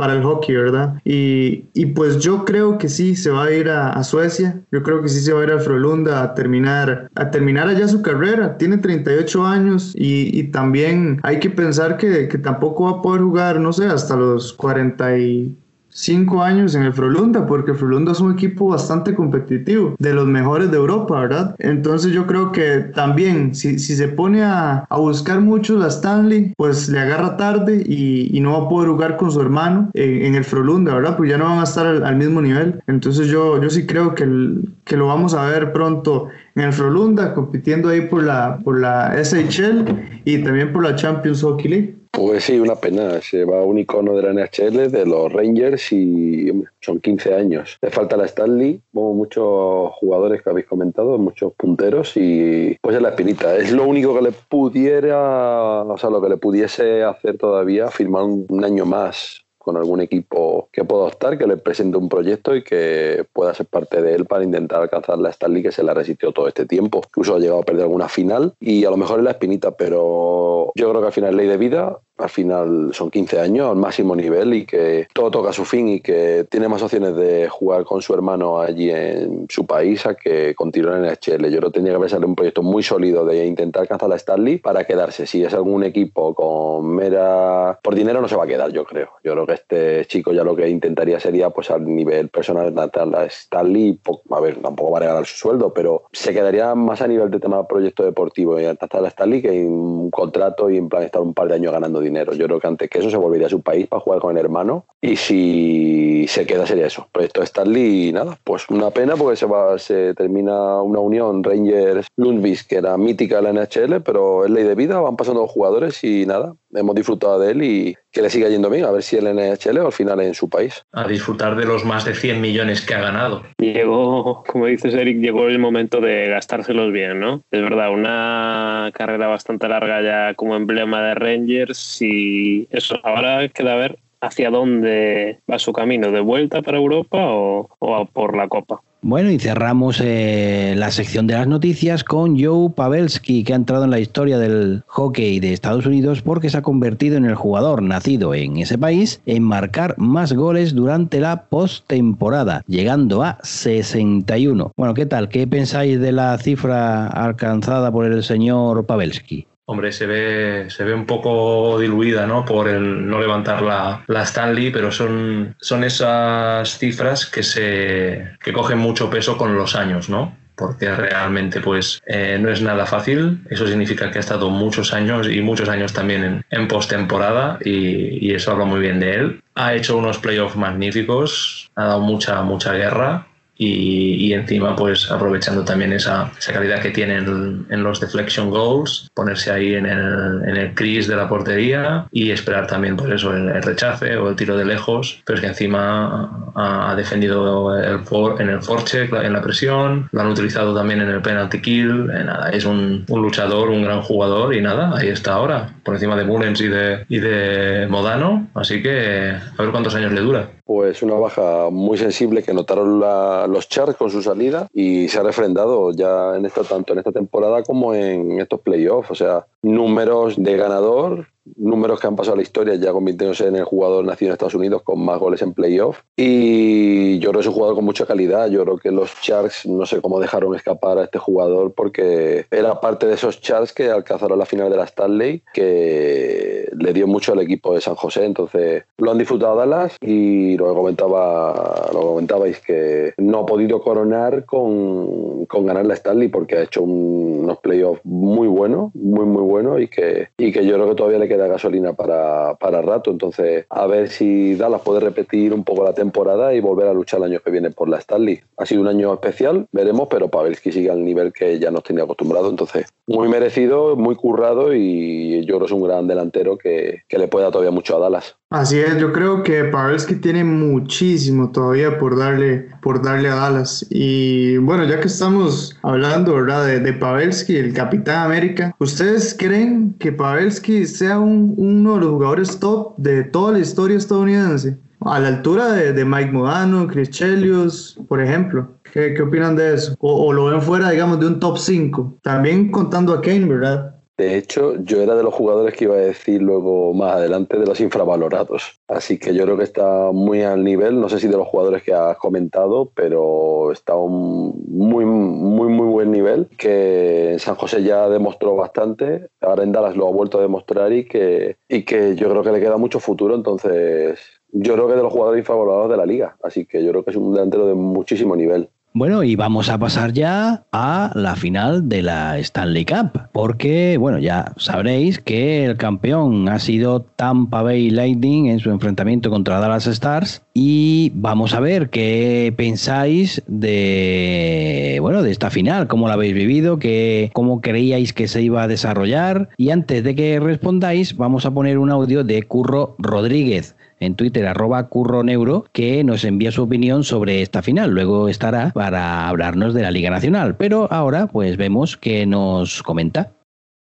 [0.04, 0.96] para el hockey, ¿verdad?
[1.06, 5.02] Y, y, pues yo creo que sí se va a ir a, Suecia, yo creo
[5.02, 8.58] que sí se va a ir a Frolunda a terminar, a terminar allá su carrera.
[8.58, 13.22] Tiene 38 años y, y también hay que pensar que, que tampoco va a poder
[13.22, 15.56] jugar, no sé, hasta los 40 y
[15.94, 20.72] cinco años en el Frolunda, porque Frolunda es un equipo bastante competitivo, de los mejores
[20.72, 21.56] de Europa, ¿verdad?
[21.60, 26.54] Entonces yo creo que también, si, si se pone a, a, buscar mucho la Stanley,
[26.58, 30.26] pues le agarra tarde y, y no va a poder jugar con su hermano en,
[30.26, 31.18] en, el Frolunda, ¿verdad?
[31.18, 32.82] Pues ya no van a estar al, al mismo nivel.
[32.88, 36.74] Entonces yo, yo sí creo que, el, que lo vamos a ver pronto en el
[36.74, 42.03] Frolunda, compitiendo ahí por la, por la SHL y también por la Champions Hockey League.
[42.16, 43.20] Pues sí, una pena.
[43.22, 46.48] Se va un icono de la NHL, de los Rangers, y
[46.80, 47.80] son 15 años.
[47.82, 53.02] Le falta la Stanley, como muchos jugadores que habéis comentado, muchos punteros, y pues es
[53.02, 53.58] la espinita.
[53.58, 58.26] Es lo único que le pudiera, o sea, lo que le pudiese hacer todavía, firmar
[58.26, 62.64] un, año más con algún equipo que pueda optar, que le presente un proyecto y
[62.64, 66.32] que pueda ser parte de él para intentar alcanzar la Stanley que se le resistió
[66.32, 67.02] todo este tiempo.
[67.08, 70.72] Incluso ha llegado a perder alguna final y a lo mejor es la espinita, pero
[70.76, 73.76] yo creo que al final es ley de vida al final son 15 años al
[73.76, 77.84] máximo nivel y que todo toca su fin y que tiene más opciones de jugar
[77.84, 81.50] con su hermano allí en su país a que continuar en el HL.
[81.50, 84.86] Yo que tendría que haber un proyecto muy sólido de intentar alcanzar la Stanley para
[84.86, 85.28] quedarse.
[85.28, 87.80] Si es algún equipo con mera...
[87.84, 89.10] Por dinero no se va a quedar, yo creo.
[89.24, 93.06] Yo creo que este chico ya lo que intentaría sería pues al nivel personal de
[93.06, 94.00] la Stanley,
[94.30, 97.40] a ver, tampoco va a regalar su sueldo, pero se quedaría más a nivel de
[97.40, 101.22] tema proyecto deportivo y alcanzar la Stanley que en un contrato y en plan estar
[101.22, 102.13] un par de años ganando dinero.
[102.14, 104.44] Yo creo que antes que eso se volvería a su país para jugar con el
[104.44, 107.08] hermano y si se queda sería eso.
[107.12, 112.70] Proyecto Stanley, nada, pues una pena porque se va se termina una unión Rangers Lundqvist
[112.70, 116.04] que era mítica de la NHL, pero es ley de vida, van pasando los jugadores
[116.04, 119.18] y nada, hemos disfrutado de él y que le siga yendo bien, a ver si
[119.18, 120.86] el NHL o al final en su país.
[120.94, 123.44] A disfrutar de los más de 100 millones que ha ganado.
[123.58, 127.42] Llegó, como dices Eric, llegó el momento de gastárselos bien, ¿no?
[127.50, 133.76] Es verdad, una carrera bastante larga ya como emblema de Rangers y eso, ahora queda
[133.76, 138.82] ver hacia dónde va su camino, de vuelta para Europa o, o por la Copa.
[139.06, 143.84] Bueno, y cerramos eh, la sección de las noticias con Joe Pavelski, que ha entrado
[143.84, 147.84] en la historia del hockey de Estados Unidos porque se ha convertido en el jugador
[147.84, 154.72] nacido en ese país en marcar más goles durante la postemporada, llegando a 61.
[154.78, 155.28] Bueno, ¿qué tal?
[155.28, 159.48] ¿Qué pensáis de la cifra alcanzada por el señor Pavelski?
[159.66, 162.44] Hombre, se ve, se ve un poco diluida, ¿no?
[162.44, 168.52] Por el no levantar la, la Stanley, pero son, son esas cifras que se que
[168.52, 170.36] cogen mucho peso con los años, ¿no?
[170.56, 173.40] Porque realmente, pues, eh, no es nada fácil.
[173.50, 178.28] Eso significa que ha estado muchos años y muchos años también en, en postemporada y,
[178.28, 179.42] y eso habla muy bien de él.
[179.56, 185.64] Ha hecho unos playoffs magníficos, ha dado mucha, mucha guerra y, y, encima pues aprovechando
[185.64, 190.42] también esa, esa calidad que tiene en, en, los deflection goals, ponerse ahí en el,
[190.48, 194.30] en el crease de la portería y esperar también pues eso, el, el rechace o
[194.30, 198.62] el tiro de lejos, pero es que encima ha, ha defendido el for, en el
[198.62, 202.66] forecheck, en la presión, lo han utilizado también en el penalty kill, eh, nada, es
[202.66, 206.60] un, un, luchador, un gran jugador y nada, ahí está ahora, por encima de Mullens
[206.60, 210.50] y de, y de Modano, así que a ver cuántos años le dura.
[210.76, 215.22] Pues una baja muy sensible que notaron los Charts con su salida y se ha
[215.22, 219.12] refrendado ya en esta, tanto en esta temporada como en estos playoffs.
[219.12, 221.28] O sea, números de ganador
[221.64, 224.56] números que han pasado a la historia, ya convirtiéndose en el jugador nacido en Estados
[224.56, 226.02] Unidos con más goles en playoff.
[226.16, 228.50] Y yo creo que es un jugador con mucha calidad.
[228.50, 232.80] Yo creo que los Sharks no sé cómo dejaron escapar a este jugador porque era
[232.80, 237.34] parte de esos Sharks que alcanzaron la final de la Stanley, que le dio mucho
[237.34, 238.26] al equipo de San José.
[238.26, 244.46] Entonces lo han disfrutado Dallas y lo comentaba, lo comentabais que no ha podido coronar
[244.46, 249.82] con, con ganar la Stanley porque ha hecho unos playoffs muy buenos, muy muy buenos
[249.82, 253.12] y que, y que yo creo que todavía le queda gasolina para, para rato.
[253.12, 257.20] Entonces, a ver si Dallas puede repetir un poco la temporada y volver a luchar
[257.20, 258.42] el año que viene por la Stanley.
[258.58, 262.04] Ha sido un año especial, veremos, pero Pavelski sigue al nivel que ya nos tenía
[262.04, 262.50] acostumbrado.
[262.50, 267.18] Entonces, muy merecido, muy currado y yo creo que es un gran delantero que, que
[267.18, 268.36] le puede dar todavía mucho a Dallas.
[268.54, 273.84] Así es, yo creo que Pavelski tiene muchísimo todavía por darle, por darle a Dallas.
[273.90, 276.68] Y bueno, ya que estamos hablando ¿verdad?
[276.68, 282.96] De, Pavelski, el Capitán América, ¿ustedes creen que Pavelski sea uno de los jugadores top
[282.98, 284.78] de toda la historia estadounidense?
[285.02, 288.78] A la altura de, Mike Modano, Chris Chelios, por ejemplo.
[288.84, 289.96] ¿Qué, ¿Qué, opinan de eso?
[289.98, 292.20] O, o, lo ven fuera, digamos, de un top 5.
[292.22, 293.93] También contando a Kane, ¿verdad?
[294.16, 297.66] De hecho, yo era de los jugadores que iba a decir luego más adelante de
[297.66, 298.80] los infravalorados.
[298.88, 301.82] Así que yo creo que está muy al nivel, no sé si de los jugadores
[301.82, 307.82] que has comentado, pero está a un muy, muy, muy buen nivel, que San José
[307.82, 312.16] ya demostró bastante, ahora en Dallas lo ha vuelto a demostrar y que, y que
[312.16, 315.40] yo creo que le queda mucho futuro, entonces yo creo que es de los jugadores
[315.40, 318.70] infravalorados de la liga, así que yo creo que es un delantero de muchísimo nivel.
[318.96, 324.20] Bueno, y vamos a pasar ya a la final de la Stanley Cup, porque, bueno,
[324.20, 329.88] ya sabréis que el campeón ha sido Tampa Bay Lightning en su enfrentamiento contra Dallas
[329.88, 336.36] Stars y vamos a ver qué pensáis de, bueno, de esta final, cómo la habéis
[336.36, 339.50] vivido, qué, cómo creíais que se iba a desarrollar.
[339.58, 343.76] Y antes de que respondáis vamos a poner un audio de Curro Rodríguez
[344.06, 347.92] en Twitter, arroba curroneuro, que nos envía su opinión sobre esta final.
[347.92, 350.56] Luego estará para hablarnos de la Liga Nacional.
[350.56, 353.32] Pero ahora, pues vemos que nos comenta.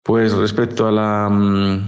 [0.02, 1.80] Pues respecto a la, mm,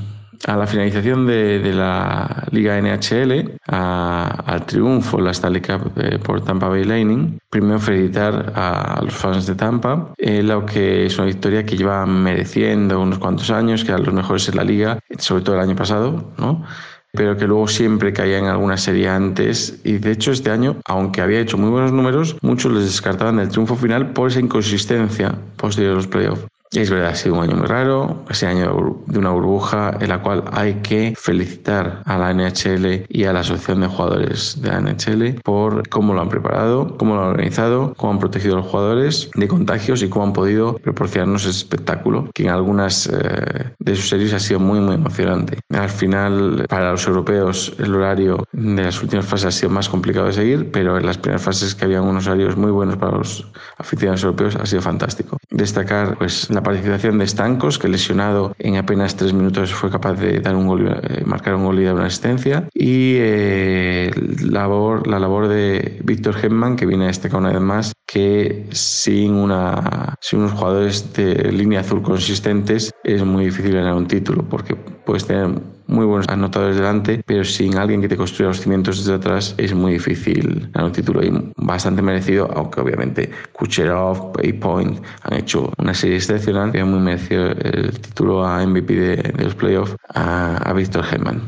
[0.47, 6.69] a la finalización de, la Liga NHL, al triunfo la Stanley Cup eh, por Tampa
[6.69, 11.65] Bay Lightning, primero felicitar a los fans de Tampa, eh, lo que es una victoria
[11.65, 15.57] que lleva mereciendo unos cuantos años, que eran los mejores en la liga, sobre todo
[15.57, 16.65] el año pasado, ¿no?
[17.13, 19.81] Pero que luego siempre caía en alguna serie antes.
[19.85, 23.49] Y de hecho este año, aunque había hecho muy buenos números, muchos les descartaban del
[23.49, 26.47] triunfo final por esa inconsistencia posterior a los playoffs.
[26.73, 30.23] Es verdad, ha sido un año muy raro, ese año de una burbuja en la
[30.23, 34.81] cual hay que felicitar a la NHL y a la Asociación de Jugadores de la
[34.81, 38.69] NHL por cómo lo han preparado, cómo lo han organizado, cómo han protegido a los
[38.69, 43.97] jugadores de contagios y cómo han podido proporcionarnos ese espectáculo, que en algunas eh, de
[43.97, 45.59] sus series ha sido muy, muy emocionante.
[45.71, 50.27] Al final, para los europeos, el horario de las últimas fases ha sido más complicado
[50.27, 53.45] de seguir, pero en las primeras fases que habían unos horarios muy buenos para los
[53.79, 55.37] aficionados europeos ha sido fantástico.
[55.51, 60.41] Destacar, pues, la participación de Stancos, que lesionado en apenas tres minutos fue capaz de
[60.41, 62.69] dar un gol, eh, marcar un gol y dar una asistencia.
[62.75, 64.11] Y eh,
[64.43, 69.35] labor, la labor de Víctor Gemman, que viene a destacar una vez más, que sin,
[69.35, 74.75] una, sin unos jugadores de línea azul consistentes es muy difícil ganar un título, porque
[74.75, 75.51] puedes tener
[75.91, 79.75] muy buenos anotadores delante, pero sin alguien que te construya los cimientos desde atrás es
[79.75, 85.73] muy difícil ganar un título y bastante merecido, aunque obviamente Kucherov y Point han hecho
[85.79, 90.73] una serie excepcional que muy merecido el título a MVP de, los playoffs a, a
[90.73, 91.43] Víctor Herman.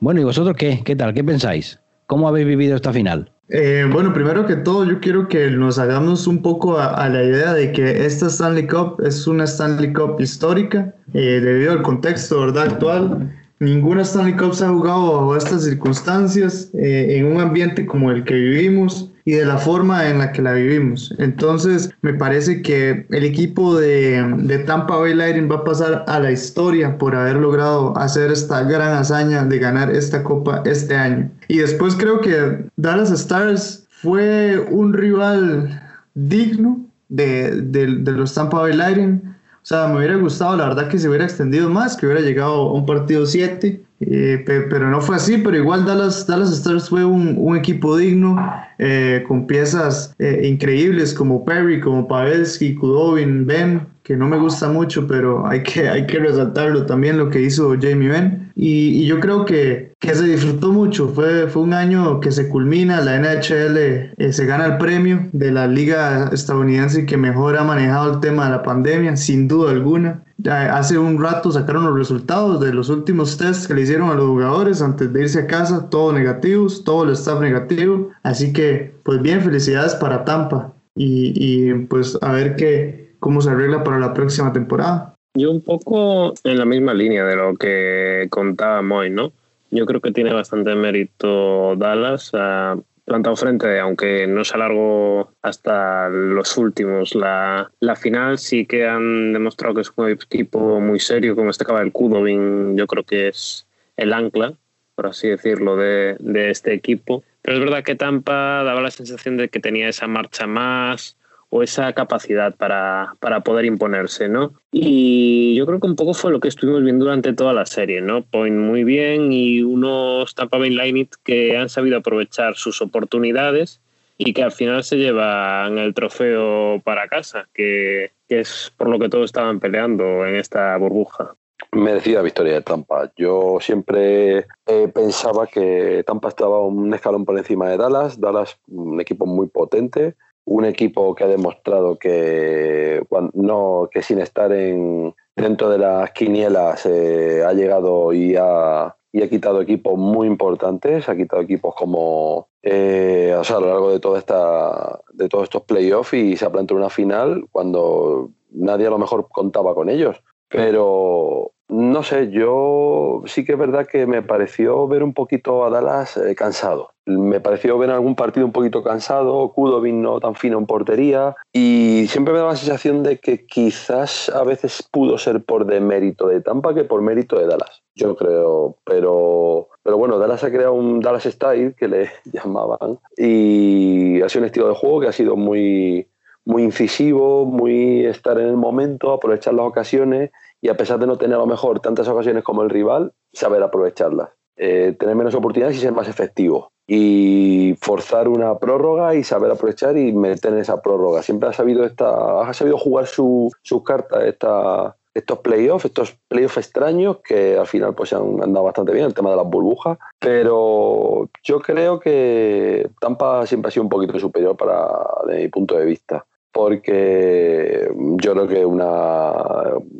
[0.00, 0.82] Bueno, ¿y vosotros qué?
[0.84, 1.14] ¿Qué tal?
[1.14, 1.78] ¿Qué pensáis?
[2.06, 3.30] ¿Cómo habéis vivido esta final?
[3.50, 7.54] Eh, bueno, primero que todo, yo quiero que nos hagamos un poco a, la idea
[7.54, 12.64] de que esta Stanley Cup es una Stanley Cup histórica, eh, debido al contexto ¿verdad?
[12.64, 13.37] actual.
[13.60, 18.22] Ninguna Stanley Cup se ha jugado bajo estas circunstancias, eh, en un ambiente como el
[18.24, 21.12] que vivimos y de la forma en la que la vivimos.
[21.18, 26.20] Entonces, me parece que el equipo de, de, Tampa Bay Lightning va a pasar a
[26.20, 31.30] la historia por haber logrado hacer esta gran hazaña de ganar esta copa este año.
[31.48, 35.82] Y después creo que Dallas Stars fue un rival
[36.14, 39.20] digno de, de, de los Tampa Bay Lightning
[39.68, 42.70] o sea, me hubiera gustado, la verdad, que se hubiera extendido más, que hubiera llegado
[42.70, 47.04] a un partido 7, eh, pero no fue así, pero igual Dallas, Dallas Stars fue
[47.04, 48.36] un, equipo digno,
[48.78, 54.68] eh, con piezas eh, increíbles como Perry, como Pavelski, Kudobin, Ben, que no me gusta
[54.68, 58.50] mucho, pero hay que, hay que resaltarlo también lo que hizo Jamie Ben.
[58.54, 61.08] Y, yo creo que, que, se disfrutó mucho.
[61.08, 65.52] Fue, fue un año que se culmina, la NHL eh, se gana el premio de
[65.52, 70.24] la liga estadounidense que mejor ha manejado el tema de la pandemia, sin duda alguna.
[70.44, 74.26] Hace un rato sacaron los resultados de los últimos tests que le hicieron a los
[74.26, 78.10] jugadores antes de irse a casa, todos negativos, todo el staff negativo.
[78.22, 80.72] Así que, pues bien, felicidades para Tampa.
[80.94, 85.14] Y, pues a ver qué, cómo se arregla para la próxima temporada.
[85.34, 89.32] Yo un poco en la misma línea de lo que contaba Moy, ¿no?
[89.70, 92.30] Yo creo que tiene bastante mérito Dallas.
[92.34, 92.76] ha
[93.08, 97.14] plantado frente, aunque no se alargó hasta los últimos.
[97.14, 101.64] La, la final sí que han demostrado que es un equipo muy serio, como este
[101.64, 104.54] acaba el Kudobin, yo creo que es el ancla,
[104.94, 107.24] por así decirlo, de, de este equipo.
[107.42, 111.17] Pero es verdad que Tampa daba la sensación de que tenía esa marcha más,
[111.50, 114.52] o esa capacidad para, para, poder imponerse, ¿no?
[114.70, 118.00] Y yo creo que un poco fue lo que estuvimos viendo durante toda la serie,
[118.00, 118.22] ¿no?
[118.22, 123.80] Point muy bien y unos Tampa Bay Lightning que han sabido aprovechar sus oportunidades
[124.18, 128.98] y que al final se llevan el trofeo para casa, que, que es por lo
[128.98, 131.34] que todos estaban peleando en esta burbuja.
[131.72, 133.10] Merecida victoria de Tampa.
[133.16, 138.20] Yo siempre eh, pensaba que Tampa estaba un escalón por encima de Dallas.
[138.20, 140.14] Dallas, un equipo muy potente,
[140.48, 143.02] un equipo que ha demostrado que,
[143.34, 149.22] no, que sin estar en, dentro de las quinielas eh, ha llegado y ha, y
[149.22, 153.90] ha quitado equipos muy importantes, ha quitado equipos como eh, o sea, a lo largo
[153.90, 158.86] de toda esta de todos estos playoffs y se ha planteado una final cuando nadie
[158.86, 160.16] a lo mejor contaba con ellos.
[160.48, 165.70] Pero no sé, yo sí que es verdad que me pareció ver un poquito a
[165.70, 166.92] Dallas eh, cansado.
[167.04, 172.06] Me pareció ver algún partido un poquito cansado, Kudovin no tan fino en portería y
[172.08, 176.40] siempre me daba la sensación de que quizás a veces pudo ser por demérito de
[176.40, 181.00] Tampa que por mérito de Dallas, yo creo, pero, pero bueno, Dallas ha creado un
[181.00, 185.36] Dallas Style que le llamaban y ha sido un estilo de juego que ha sido
[185.36, 186.08] muy,
[186.46, 191.16] muy incisivo, muy estar en el momento, aprovechar las ocasiones y a pesar de no
[191.16, 194.30] tener a lo mejor tantas ocasiones como el rival, saber aprovecharlas.
[194.56, 196.72] Eh, tener menos oportunidades y ser más efectivo.
[196.86, 201.22] Y forzar una prórroga y saber aprovechar y meter en esa prórroga.
[201.22, 206.56] Siempre ha sabido, esta, ha sabido jugar sus su cartas esta, estos playoffs, estos playoffs
[206.56, 211.28] extraños que al final pues han andado bastante bien, el tema de las burbujas, pero
[211.44, 214.88] yo creo que Tampa siempre ha sido un poquito superior para,
[215.26, 216.24] desde mi punto de vista
[216.58, 217.88] porque
[218.20, 219.32] yo creo que una,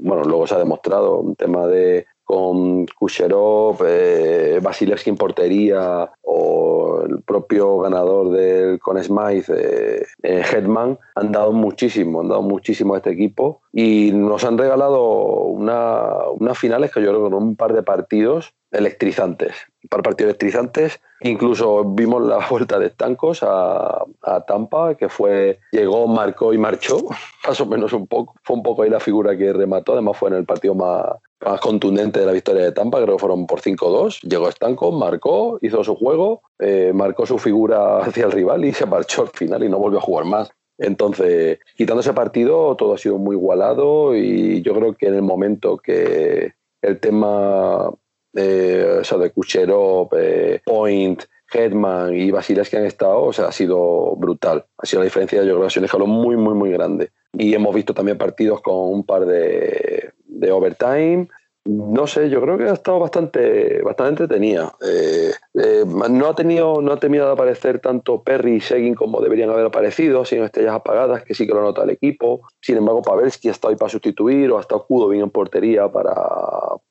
[0.03, 6.78] bueno, luego se ha demostrado un tema de con Kucherov, eh, Vasilevski en portería o
[7.05, 12.95] el propio ganador del con Smythe, eh, eh, Hetman, han dado muchísimo, han dado muchísimo
[12.95, 17.57] a este equipo y nos han regalado una, unas finales que yo creo que un
[17.57, 23.41] par de partidos electrizantes, un par de partidos electrizantes Incluso vimos la vuelta de estancos
[23.43, 24.05] a,
[24.47, 26.99] Tampa, que fue, llegó, marcó y marchó,
[27.47, 28.35] más o menos un poco.
[28.43, 31.05] Fue un poco ahí la figura que remató, además fue en el partido más,
[31.45, 34.21] más contundente de la victoria de Tampa, creo que fueron por 5-2.
[34.23, 38.87] Llegó Estancos, marcó, hizo su juego, eh, marcó su figura hacia el rival y se
[38.87, 40.51] marchó al final y no volvió a jugar más.
[40.79, 45.23] Entonces, quitando ese partido, todo ha sido muy igualado y yo creo que en el
[45.23, 47.91] momento que el tema
[48.35, 54.15] eh, sea, de Kucherov, eh, Point, Hetman y Basiles que han estado, o ha sido
[54.17, 54.65] brutal.
[54.77, 57.11] Ha sido la diferencia, yo creo que ha sido un escalón muy, muy, muy grande.
[57.33, 61.29] Y hemos visto también partidos con un par de, de overtime
[61.69, 64.75] no sé, yo creo que ha estado bastante, bastante entretenida.
[64.81, 69.21] Eh, eh, no ha tenido, no ha temido de aparecer tanto Perry y Seguin como
[69.21, 72.49] deberían haber aparecido, sino estrellas apagadas, que sí que lo nota el equipo.
[72.63, 76.15] Sin embargo, Pavelski ha estado ahí para sustituir, o ha estado bien en portería para,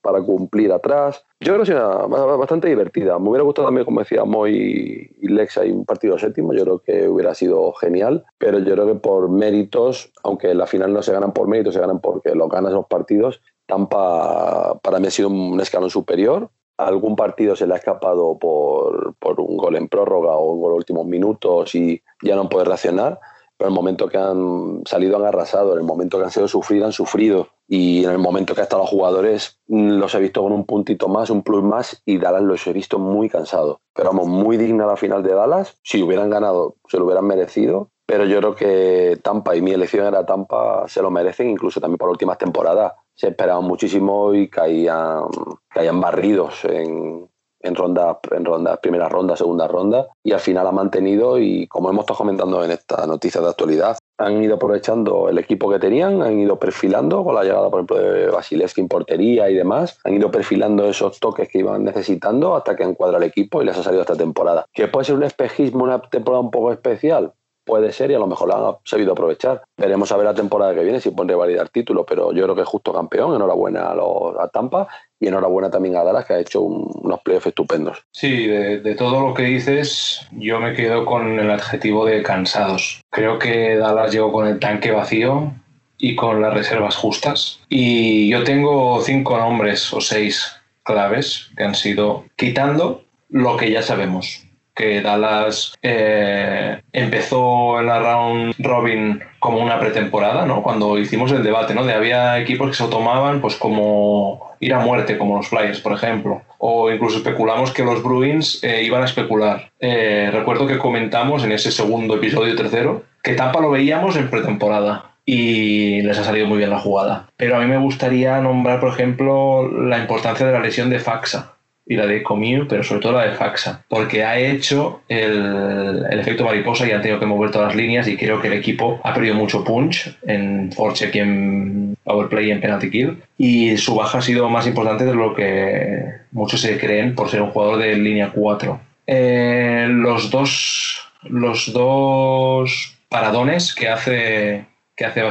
[0.01, 1.25] para cumplir atrás.
[1.39, 3.17] Yo creo que ha sido bastante divertida.
[3.17, 6.53] Me hubiera gustado también, como decía Moy y Lex, hay un partido séptimo.
[6.53, 10.93] Yo creo que hubiera sido genial, pero yo creo que por méritos, aunque la final
[10.93, 13.41] no se ganan por méritos, se ganan porque lo ganas los partidos.
[13.67, 16.49] Tampa para mí ha sido un escalón superior.
[16.77, 20.77] Algún partido se le ha escapado por, por un gol en prórroga o en los
[20.77, 23.19] últimos minutos y ya no puede reaccionar.
[23.57, 26.47] Pero en el momento que han salido han arrasado, en el momento que han sido
[26.47, 27.49] sufridos han sufrido.
[27.67, 31.07] Y en el momento que han estado los jugadores los he visto con un puntito
[31.07, 33.79] más, un plus más y Dallas los he visto muy cansados.
[33.93, 35.77] Pero vamos, muy digna la final de Dallas.
[35.83, 40.07] Si hubieran ganado, se lo hubieran merecido pero yo creo que Tampa y mi elección
[40.07, 45.23] era Tampa se lo merecen, incluso también por últimas temporadas se esperaban muchísimo y caían,
[45.67, 47.27] caían barridos en,
[47.59, 51.89] en ronda, en ronda, primera ronda, segunda ronda, y al final ha mantenido, y como
[51.89, 56.21] hemos estado comentando en esta noticia de actualidad, han ido aprovechando el equipo que tenían,
[56.21, 60.15] han ido perfilando con la llegada, por ejemplo, de Basilevski en portería y demás, han
[60.15, 63.83] ido perfilando esos toques que iban necesitando hasta que encuadra el equipo y les ha
[63.83, 64.65] salido esta temporada.
[64.73, 67.33] ¿Que puede ser un espejismo, una temporada un poco especial?
[67.67, 69.61] Puede ser y a lo mejor lo han sabido aprovechar.
[69.77, 72.61] Veremos a ver la temporada que viene si pueden revalidar título, pero yo creo que
[72.61, 73.35] es justo campeón.
[73.35, 74.87] Enhorabuena a, los, a Tampa
[75.19, 78.03] y enhorabuena también a Dallas que ha hecho unos playoffs estupendos.
[78.11, 83.01] Sí, de, de, todo lo que dices, yo me quedo con el adjetivo de cansados.
[83.11, 85.51] Creo que Dallas llegó con el tanque vacío
[85.97, 87.59] y con las reservas justas.
[87.69, 93.81] Y yo tengo cinco nombres o seis claves que han sido quitando lo que ya
[93.81, 94.46] sabemos
[94.77, 100.61] que Dallas eh, empezó la round robin como una pretemporada, ¿no?
[100.61, 101.81] Cuando hicimos el debate, ¿no?
[101.81, 106.41] Había equipos que se tomaban pues como ir a muerte, como los Flyers, por ejemplo.
[106.59, 109.71] O incluso especulamos que los Bruins eh, iban a especular.
[109.79, 115.11] Eh, recuerdo que comentamos en ese segundo episodio tercero que Tampa lo veíamos en pretemporada
[115.25, 117.27] y les ha salido muy bien la jugada.
[117.35, 121.56] Pero a mí me gustaría nombrar, por ejemplo, la importancia de la lesión de Faxa
[121.89, 126.19] y la de Comiu, pero sobre todo la de Faxa, porque ha hecho el, el,
[126.19, 128.99] efecto mariposa y han tenido que mover todas las líneas y creo que el equipo
[129.03, 133.95] ha perdido mucho punch en forecheck y en powerplay y en penalty kill y su
[133.95, 137.79] baja ha sido más importante de lo que muchos se creen por ser un jugador
[137.79, 138.79] de línea 4.
[139.07, 144.65] Eh, los dos los dos paradones que hace
[144.95, 145.21] que hace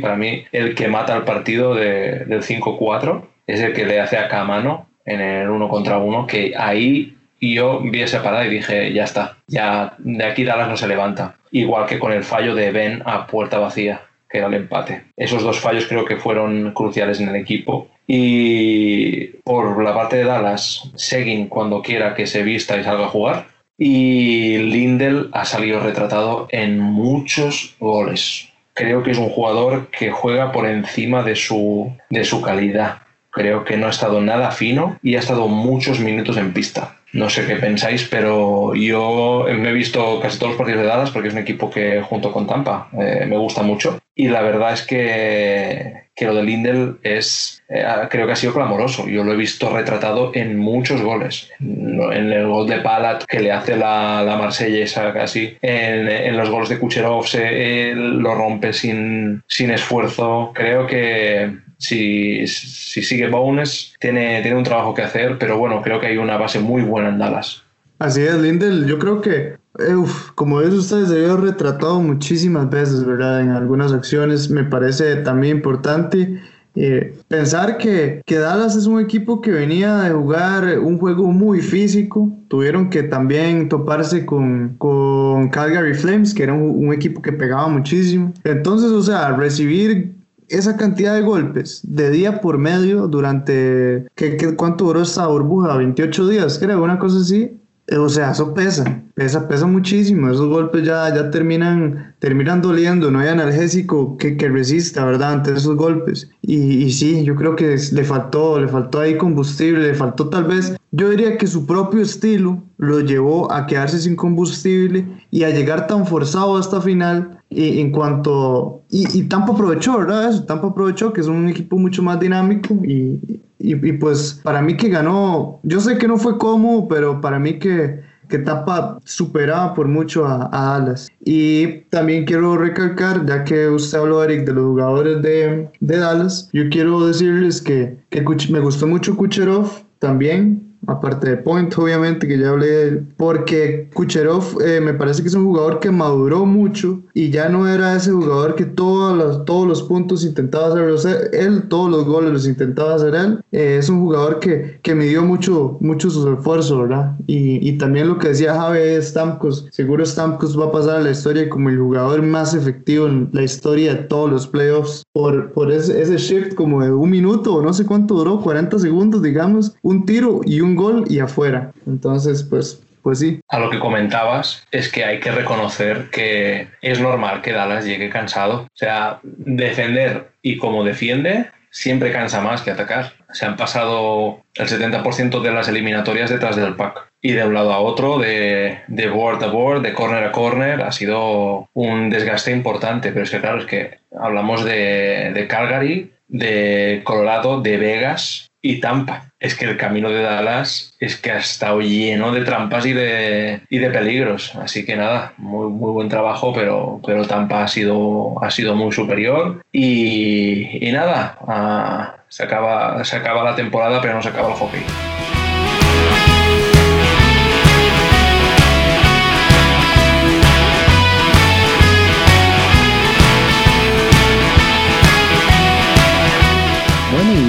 [0.00, 4.18] para mí el que mata el partido de, del 5-4 es el que le hace
[4.18, 8.92] a mano en el uno contra uno, que ahí yo vi esa parada y dije,
[8.92, 11.36] ya está, ya de aquí Dallas no se levanta.
[11.50, 15.04] Igual que con el fallo de Ben a puerta vacía, que era el empate.
[15.16, 17.88] Esos dos fallos creo que fueron cruciales en el equipo.
[18.06, 23.10] Y por la parte de Dallas, Seguin cuando quiera que se vista y salga a
[23.10, 23.46] jugar.
[23.78, 28.48] Y Lindel ha salido retratado en muchos goles.
[28.74, 33.05] Creo que es un jugador que juega por encima de su, de su calidad
[33.36, 36.96] Creo que no ha estado nada fino y ha estado muchos minutos en pista.
[37.12, 41.10] No sé qué pensáis, pero yo me he visto casi todos los partidos de Dallas
[41.10, 43.98] porque es un equipo que junto con Tampa eh, me gusta mucho.
[44.14, 48.54] Y la verdad es que, que lo de Lindel es, eh, creo que ha sido
[48.54, 49.06] clamoroso.
[49.06, 51.50] Yo lo he visto retratado en muchos goles.
[51.60, 55.58] En, en el gol de Palat que le hace la, la Marsella casi.
[55.60, 60.52] En, en, los goles de Kucherov se, lo rompe sin, sin esfuerzo.
[60.54, 66.00] Creo que si, si sigue Bones, tiene, tiene un trabajo que hacer, pero bueno, creo
[66.00, 67.62] que hay una base muy buena en Dallas.
[67.98, 69.56] Así es, Lindel, yo creo que,
[69.96, 73.40] uf, como es ustedes, se vio retratado muchísimas veces, ¿verdad?
[73.40, 76.40] En algunas acciones, me parece también importante.
[76.78, 81.62] Eh, pensar que, que, Dallas es un equipo que venía de jugar un juego muy
[81.62, 87.32] físico, tuvieron que también toparse con, con Calgary Flames, que era un, un equipo que
[87.32, 88.34] pegaba muchísimo.
[88.44, 90.15] Entonces, o sea, recibir
[90.48, 95.76] esa cantidad de golpes de día por medio durante, ¿qué, qué, cuánto duró esta burbuja?
[95.76, 97.58] 28 días, creo, una cosa así.
[97.88, 100.30] Eh, o sea, eso pesa, pesa, pesa muchísimo.
[100.30, 103.10] Esos golpes ya, ya terminan, terminan doliendo.
[103.10, 105.32] No hay analgésico que, que resista, ¿verdad?
[105.32, 106.30] Ante esos golpes.
[106.42, 110.44] Y, y, sí, yo creo que le faltó, le faltó ahí combustible, le faltó tal
[110.44, 110.76] vez.
[110.92, 115.86] Yo diría que su propio estilo lo llevó a quedarse sin combustible y a llegar
[115.86, 120.30] tan forzado hasta final y en cuanto y, y aprovechó, ¿verdad?
[120.30, 123.20] Eso, aprovechó que es un equipo mucho más dinámico y,
[123.58, 127.38] y, y, pues para mí que ganó, yo sé que no fue cómodo, pero para
[127.38, 131.08] mí que, que Tampa superaba por mucho a, a, Dallas.
[131.24, 136.48] Y también quiero recalcar, ya que usted habló, Eric, de los jugadores de, de Dallas,
[136.52, 142.38] yo quiero decirles que, que me gustó mucho Kucherov también, aparte de Point, obviamente, que
[142.38, 146.46] ya hablé de él, porque Kucherov eh, me parece que es un jugador que maduró
[146.46, 151.30] mucho y ya no era ese jugador que todos los, todos los puntos intentaba hacer
[151.32, 153.40] él, todos los goles los intentaba hacer él.
[153.52, 157.16] Eh, es un jugador que, que midió mucho, mucho sus esfuerzos, ¿verdad?
[157.26, 161.10] Y, y también lo que decía Javi Stamkos, seguro Stamkos va a pasar a la
[161.10, 165.72] historia como el jugador más efectivo en la historia de todos los playoffs por, por
[165.72, 169.74] ese, ese shift como de un minuto o no sé cuánto duró, 40 segundos, digamos,
[169.82, 171.72] un tiro y un gol y afuera.
[171.86, 173.40] Entonces, pues, pues sí.
[173.48, 178.10] A lo que comentabas es que hay que reconocer que es normal que Dallas llegue
[178.10, 178.62] cansado.
[178.62, 183.12] O sea, defender y como defiende siempre cansa más que atacar.
[183.32, 187.10] Se han pasado el 70% de las eliminatorias detrás del pack.
[187.20, 190.82] Y de un lado a otro, de, de board a board, de corner a corner,
[190.82, 193.12] ha sido un desgaste importante.
[193.12, 198.80] Pero es que, claro, es que hablamos de, de Calgary, de Colorado, de Vegas, y
[198.80, 199.32] Tampa.
[199.38, 203.60] Es que el camino de Dallas es que ha estado lleno de trampas y de,
[203.68, 204.54] y de peligros.
[204.56, 208.92] Así que nada, muy, muy buen trabajo, pero, pero Tampa ha sido, ha sido muy
[208.92, 209.62] superior.
[209.72, 215.15] Y, nada, ah, se, acaba, se acaba la temporada, pero no se acaba el hockey.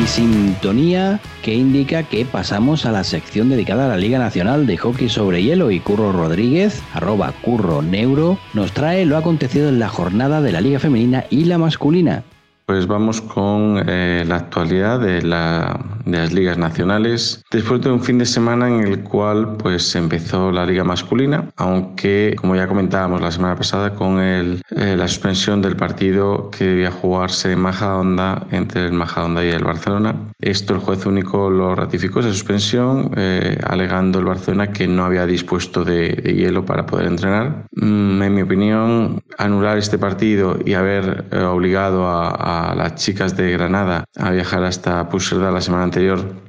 [0.07, 5.09] Sintonía que indica que pasamos a la sección dedicada a la Liga Nacional de Hockey
[5.09, 10.41] sobre Hielo y Curro Rodríguez, arroba Curro Neuro, nos trae lo acontecido en la jornada
[10.41, 12.23] de la Liga Femenina y la masculina.
[12.65, 15.79] Pues vamos con eh, la actualidad de, la,
[16.11, 17.43] de, las ligas nacionales.
[17.51, 22.35] Después de un fin de semana en el cual pues empezó la liga masculina, aunque
[22.37, 26.91] como ya comentábamos la semana pasada con el, eh, la suspensión del partido que debía
[26.91, 30.15] jugarse en Majadahonda entre el Majadahonda y el Barcelona.
[30.39, 35.25] Esto el juez único lo ratificó esa suspensión, eh, alegando el Barcelona que no había
[35.25, 37.65] dispuesto de, de hielo para poder entrenar.
[37.73, 44.05] Mm, en mi opinión, anular este partido y haber obligado a las chicas de Granada
[44.15, 45.96] a viajar hasta Puigcerdá la semana anterior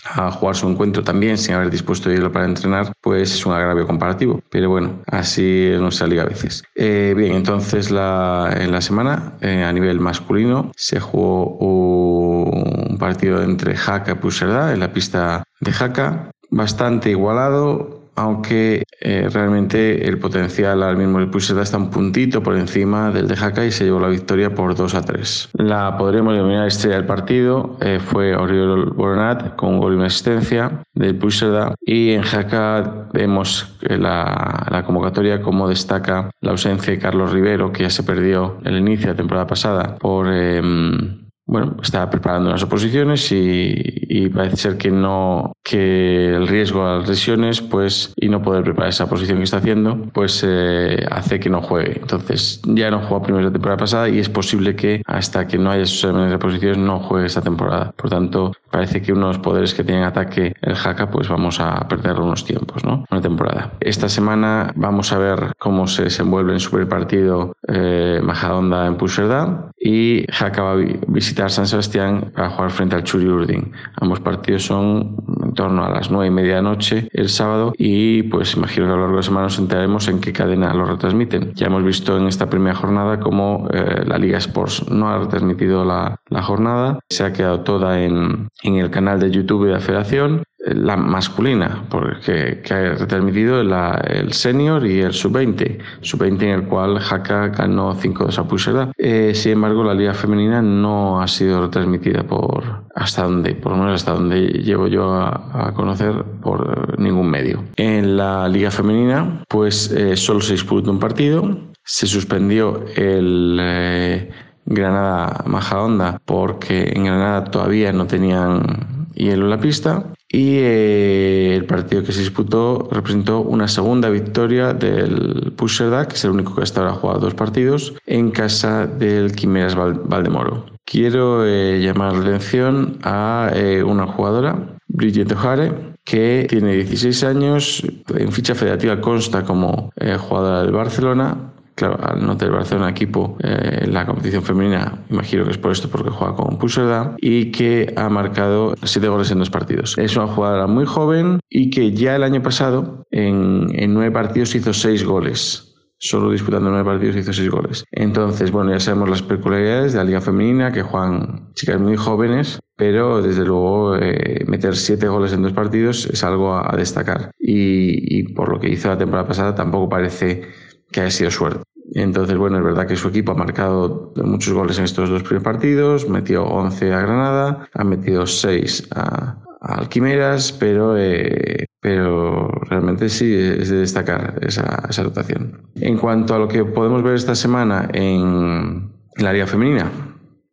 [0.05, 3.53] a jugar su encuentro también sin haber dispuesto de irlo para entrenar, pues es un
[3.53, 4.41] agravio comparativo.
[4.51, 6.63] Pero bueno, así no liga a veces.
[6.75, 13.43] Eh, bien, entonces la, en la semana eh, a nivel masculino se jugó un partido
[13.43, 20.19] entre Jaca y Puigcerdá en la pista de Jaca, bastante igualado, aunque eh, realmente el
[20.19, 23.85] potencial al mismo del Puigcerdá está un puntito por encima del de Jaca y se
[23.85, 25.51] llevó la victoria por 2 a 3.
[25.55, 30.07] La podríamos denominar estrella del partido eh, fue Oriol Boronat con un gol y una
[30.07, 36.99] asistencia del Puigcerdá y en Jaca vemos la, la convocatoria como destaca la ausencia de
[36.99, 40.27] Carlos Rivero que ya se perdió el inicio de la temporada pasada por...
[40.27, 46.99] Em, bueno, está preparando unas oposiciones y, parece ser que no que el riesgo a
[46.99, 51.41] las lesiones pues y no poder preparar esa posición que está haciendo pues eh, hace
[51.41, 51.99] que no juegue.
[52.01, 55.71] Entonces ya no jugó primero la temporada pasada y es posible que hasta que no
[55.71, 57.93] haya sus reposiciones no juegue esta temporada.
[57.97, 62.21] Por tanto parece que unos poderes que tienen ataque el Haka pues vamos a perder
[62.21, 63.73] unos tiempos no una temporada.
[63.81, 68.97] Esta semana vamos a ver cómo se desenvuelve en su primer partido eh, Majadonda en
[68.97, 70.77] Puigcerdá y Haka va a
[71.07, 73.73] visitar San Sebastián para jugar frente al Churi Urdin.
[74.01, 78.25] Ambos partidos son en torno a las nueve y media de noche el sábado y
[78.25, 80.85] pues imagino que a lo largo de la semana nos enteraremos en qué cadena lo
[80.85, 81.53] retransmiten.
[81.55, 85.85] Ya hemos visto en esta primera jornada cómo eh, la Liga Sports no ha retransmitido
[85.85, 89.81] la, la jornada, se ha quedado toda en, en el canal de YouTube de la
[89.81, 90.43] Federación
[90.75, 96.99] la masculina, porque que ha retransmitido el senior y el sub-20, sub-20 en el cual
[96.99, 98.93] Jaca ganó 5-2 a Puigcerdá.
[98.97, 103.79] Eh, sin embargo, la liga femenina no ha sido retransmitida por hasta donde, por lo
[103.79, 107.63] menos hasta llevo yo a, conocer por ningún medio.
[107.77, 114.31] En la liga femenina, pues eh, solo se disputó un partido, se suspendió el eh,
[114.67, 121.65] Granada Majadahonda porque en Granada todavía no tenían hielo en la pista y eh, el
[121.65, 126.63] partido que se disputó representó una segunda victoria del Puigcerdá, que es el único que
[126.63, 130.67] hasta ahora ha jugado dos partidos, en casa del Quimeras Valdemoro.
[130.85, 135.73] Quiero eh, llamar la atención a eh, una jugadora, Brigitte O'Hare,
[136.05, 137.83] que tiene 16 años,
[138.15, 143.87] en ficha federativa consta como jugadora del Barcelona, claro, al no tener Barcelona equipo eh,
[143.87, 148.09] la competición femenina, imagino que es por esto porque juega con Puigcerdá y que ha
[148.09, 149.97] marcado siete goles en dos partidos.
[149.97, 154.55] Es una jugadora muy joven y que ya el año pasado en, en nueve partidos
[154.57, 155.65] hizo seis goles
[156.01, 157.85] solo disputando nueve partidos hizo seis goles.
[157.91, 162.61] Entonces, bueno, ya sabemos las peculiaridades de la liga femenina, que juegan chicas muy jóvenes,
[162.77, 167.33] pero desde luego eh, meter siete goles en dos partidos es algo a, destacar.
[167.39, 170.43] Y, y, por lo que hizo la temporada pasada tampoco parece
[170.91, 171.63] que haya sido suerte.
[171.95, 175.45] Entonces, bueno, es verdad que su equipo ha marcado muchos goles en estos dos primeros
[175.45, 183.35] partidos, metió 11 a Granada, ha metido 6 a, Alquimeras, pero, eh, pero realmente sí
[183.35, 185.63] es de destacar esa, rotación.
[185.75, 189.91] En cuanto a lo que podemos ver esta semana en, en la liga femenina,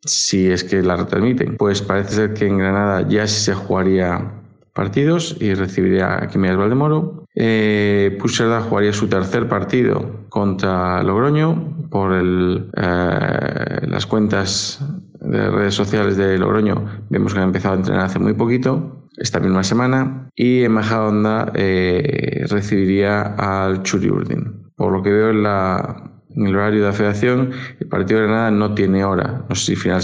[0.06, 4.32] si es que la retransmiten, pues parece ser que en Granada ya sí se jugaría
[4.74, 7.25] partidos y recibiría a Quimeras Valdemoro.
[7.36, 8.18] Eh,
[8.70, 14.80] jugaría su tercer partido contra Logroño por el, eh, las cuentas
[15.20, 16.86] de redes sociales de Logroño.
[17.10, 20.30] Vemos que ha empezado a entrenar hace muy poquito, esta misma semana.
[20.36, 24.72] Y en Majadahonda eh, recibiría al Churi Urdin.
[24.76, 28.28] Por lo que veo en la en el horario de la federación, El partido de
[28.28, 29.46] Granada no tiene hora.
[29.50, 30.02] No sé si al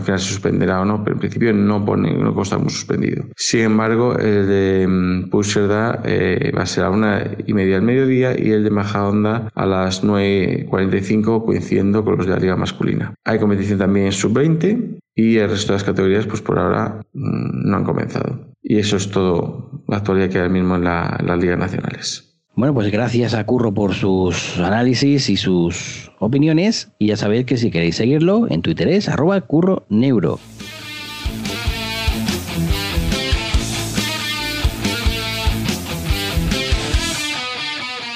[0.00, 3.24] final se suspenderá o no, pero en principio no pone, no consta como suspendido.
[3.36, 7.82] Sin embargo, el de mm, Puigcerdá eh, va a ser a una y media al
[7.82, 13.14] mediodía y el de Majadahonda a las 9.45 coincidiendo con los de la liga masculina.
[13.24, 17.68] Hay competición también en sub-20 y el resto de las categorías pues por ahora mm,
[17.68, 18.54] no han comenzado.
[18.62, 21.58] Y eso es todo la actualidad que hay ahora mismo en, la, en las ligas
[21.58, 22.33] nacionales.
[22.56, 26.88] Bueno, pues gracias a Curro por sus análisis y sus opiniones.
[27.00, 29.84] Y ya sabéis que si queréis seguirlo, en Twitter es arroba curro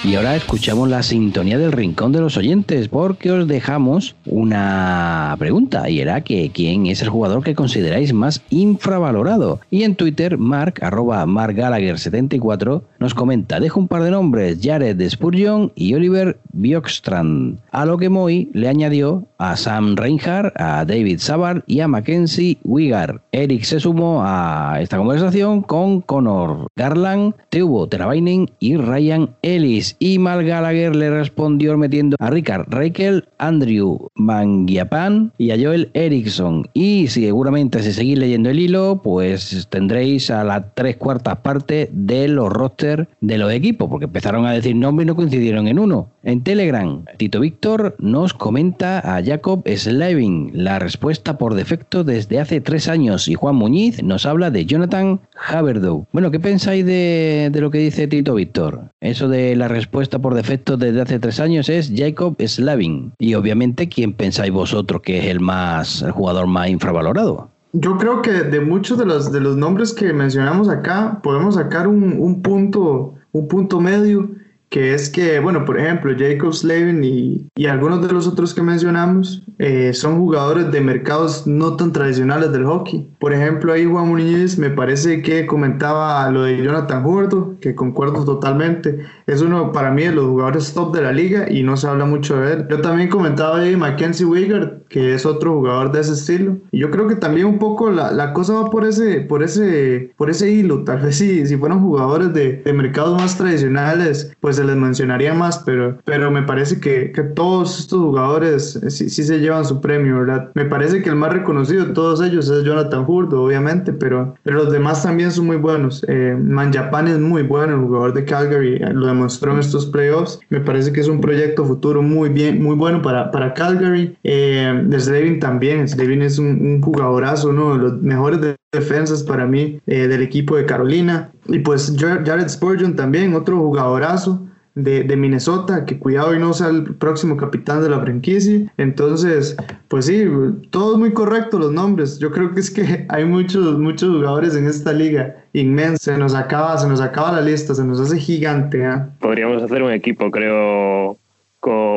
[0.09, 5.90] Y ahora escuchamos la sintonía del rincón de los oyentes porque os dejamos una pregunta
[5.90, 9.61] y era que quién es el jugador que consideráis más infravalorado.
[9.70, 15.72] Y en Twitter, Mark, arroba markgallagher74, nos comenta, dejo un par de nombres, Jared Spurgeon
[15.74, 17.59] y Oliver Bjorkstrand.
[17.70, 22.56] A lo que Moy le añadió a Sam Reinhardt, a David Savard y a Mackenzie
[22.64, 23.20] Wigar.
[23.32, 30.18] Eric se sumó a esta conversación con Connor Garland, Teubo Teravainen y Ryan Ellis y
[30.18, 36.68] Mal Gallagher le respondió metiendo a Richard Reikel, Andrew Mangiapan y a Joel Erickson.
[36.74, 42.28] Y seguramente si seguís leyendo el hilo, pues tendréis a las tres cuartas partes de
[42.28, 46.11] los rosters de los equipos, porque empezaron a decir nombres y no coincidieron en uno.
[46.22, 52.61] En Telegram, Tito Víctor nos comenta a Jacob Slavin la respuesta por defecto desde hace
[52.61, 56.07] tres años y Juan Muñiz nos habla de Jonathan Haberdow.
[56.12, 58.90] Bueno, ¿qué pensáis de, de lo que dice Tito Víctor?
[59.01, 63.12] Eso de la respuesta por defecto desde hace tres años es Jacob Slavin.
[63.18, 67.51] Y obviamente, ¿quién pensáis vosotros que es el más jugador más infravalorado?
[67.72, 71.86] Yo creo que de muchos de los, de los nombres que mencionamos acá, podemos sacar
[71.86, 74.30] un, un punto, un punto medio
[74.71, 78.62] que es que, bueno, por ejemplo, Jacob Slavin y, y algunos de los otros que
[78.62, 83.11] mencionamos eh, son jugadores de mercados no tan tradicionales del hockey.
[83.19, 88.25] Por ejemplo, ahí Juan Muñiz me parece que comentaba lo de Jonathan Gordo, que concuerdo
[88.25, 88.99] totalmente.
[89.27, 92.05] Es uno para mí de los jugadores top de la liga y no se habla
[92.05, 92.66] mucho de él.
[92.69, 96.59] Yo también comentaba ahí Mackenzie Wigard, que es otro jugador de ese estilo.
[96.71, 100.12] Y yo creo que también un poco la, la cosa va por ese, por ese,
[100.16, 100.85] por ese hilo.
[100.85, 105.34] Tal vez si, si fueran jugadores de, de mercados más tradicionales, pues se les mencionaría
[105.34, 109.64] más, pero, pero me parece que, que todos estos jugadores eh, sí, sí, se llevan
[109.64, 110.50] su premio, ¿verdad?
[110.54, 114.59] Me parece que el más reconocido de todos ellos es Jonathan Hurdo, obviamente, pero, pero
[114.59, 116.04] los demás también son muy buenos.
[116.09, 120.40] Eh, Manjapan es muy bueno, el jugador de Calgary, eh, lo demostró en estos playoffs.
[120.50, 124.16] Me parece que es un proyecto futuro muy bien, muy bueno para, para Calgary.
[124.24, 128.40] Eh, Slevin también, Slevin es un, un, jugadorazo, uno de los mejores
[128.73, 131.31] defensas para mí eh, del equipo de Carolina.
[131.47, 134.45] Y pues Jared Spurgeon también, otro jugadorazo
[134.75, 138.73] de, Minnesota, que cuidado y no sea el próximo capitán de la franquicia.
[138.77, 139.57] Entonces,
[139.89, 140.25] pues sí,
[140.71, 142.19] todos muy correctos los nombres.
[142.19, 146.12] Yo creo que es que hay muchos, muchos jugadores en esta liga inmensa.
[146.12, 148.85] Se nos acaba, se nos acaba la lista, se nos hace gigante.
[148.85, 149.03] ¿eh?
[149.21, 151.19] Podríamos hacer un equipo, creo,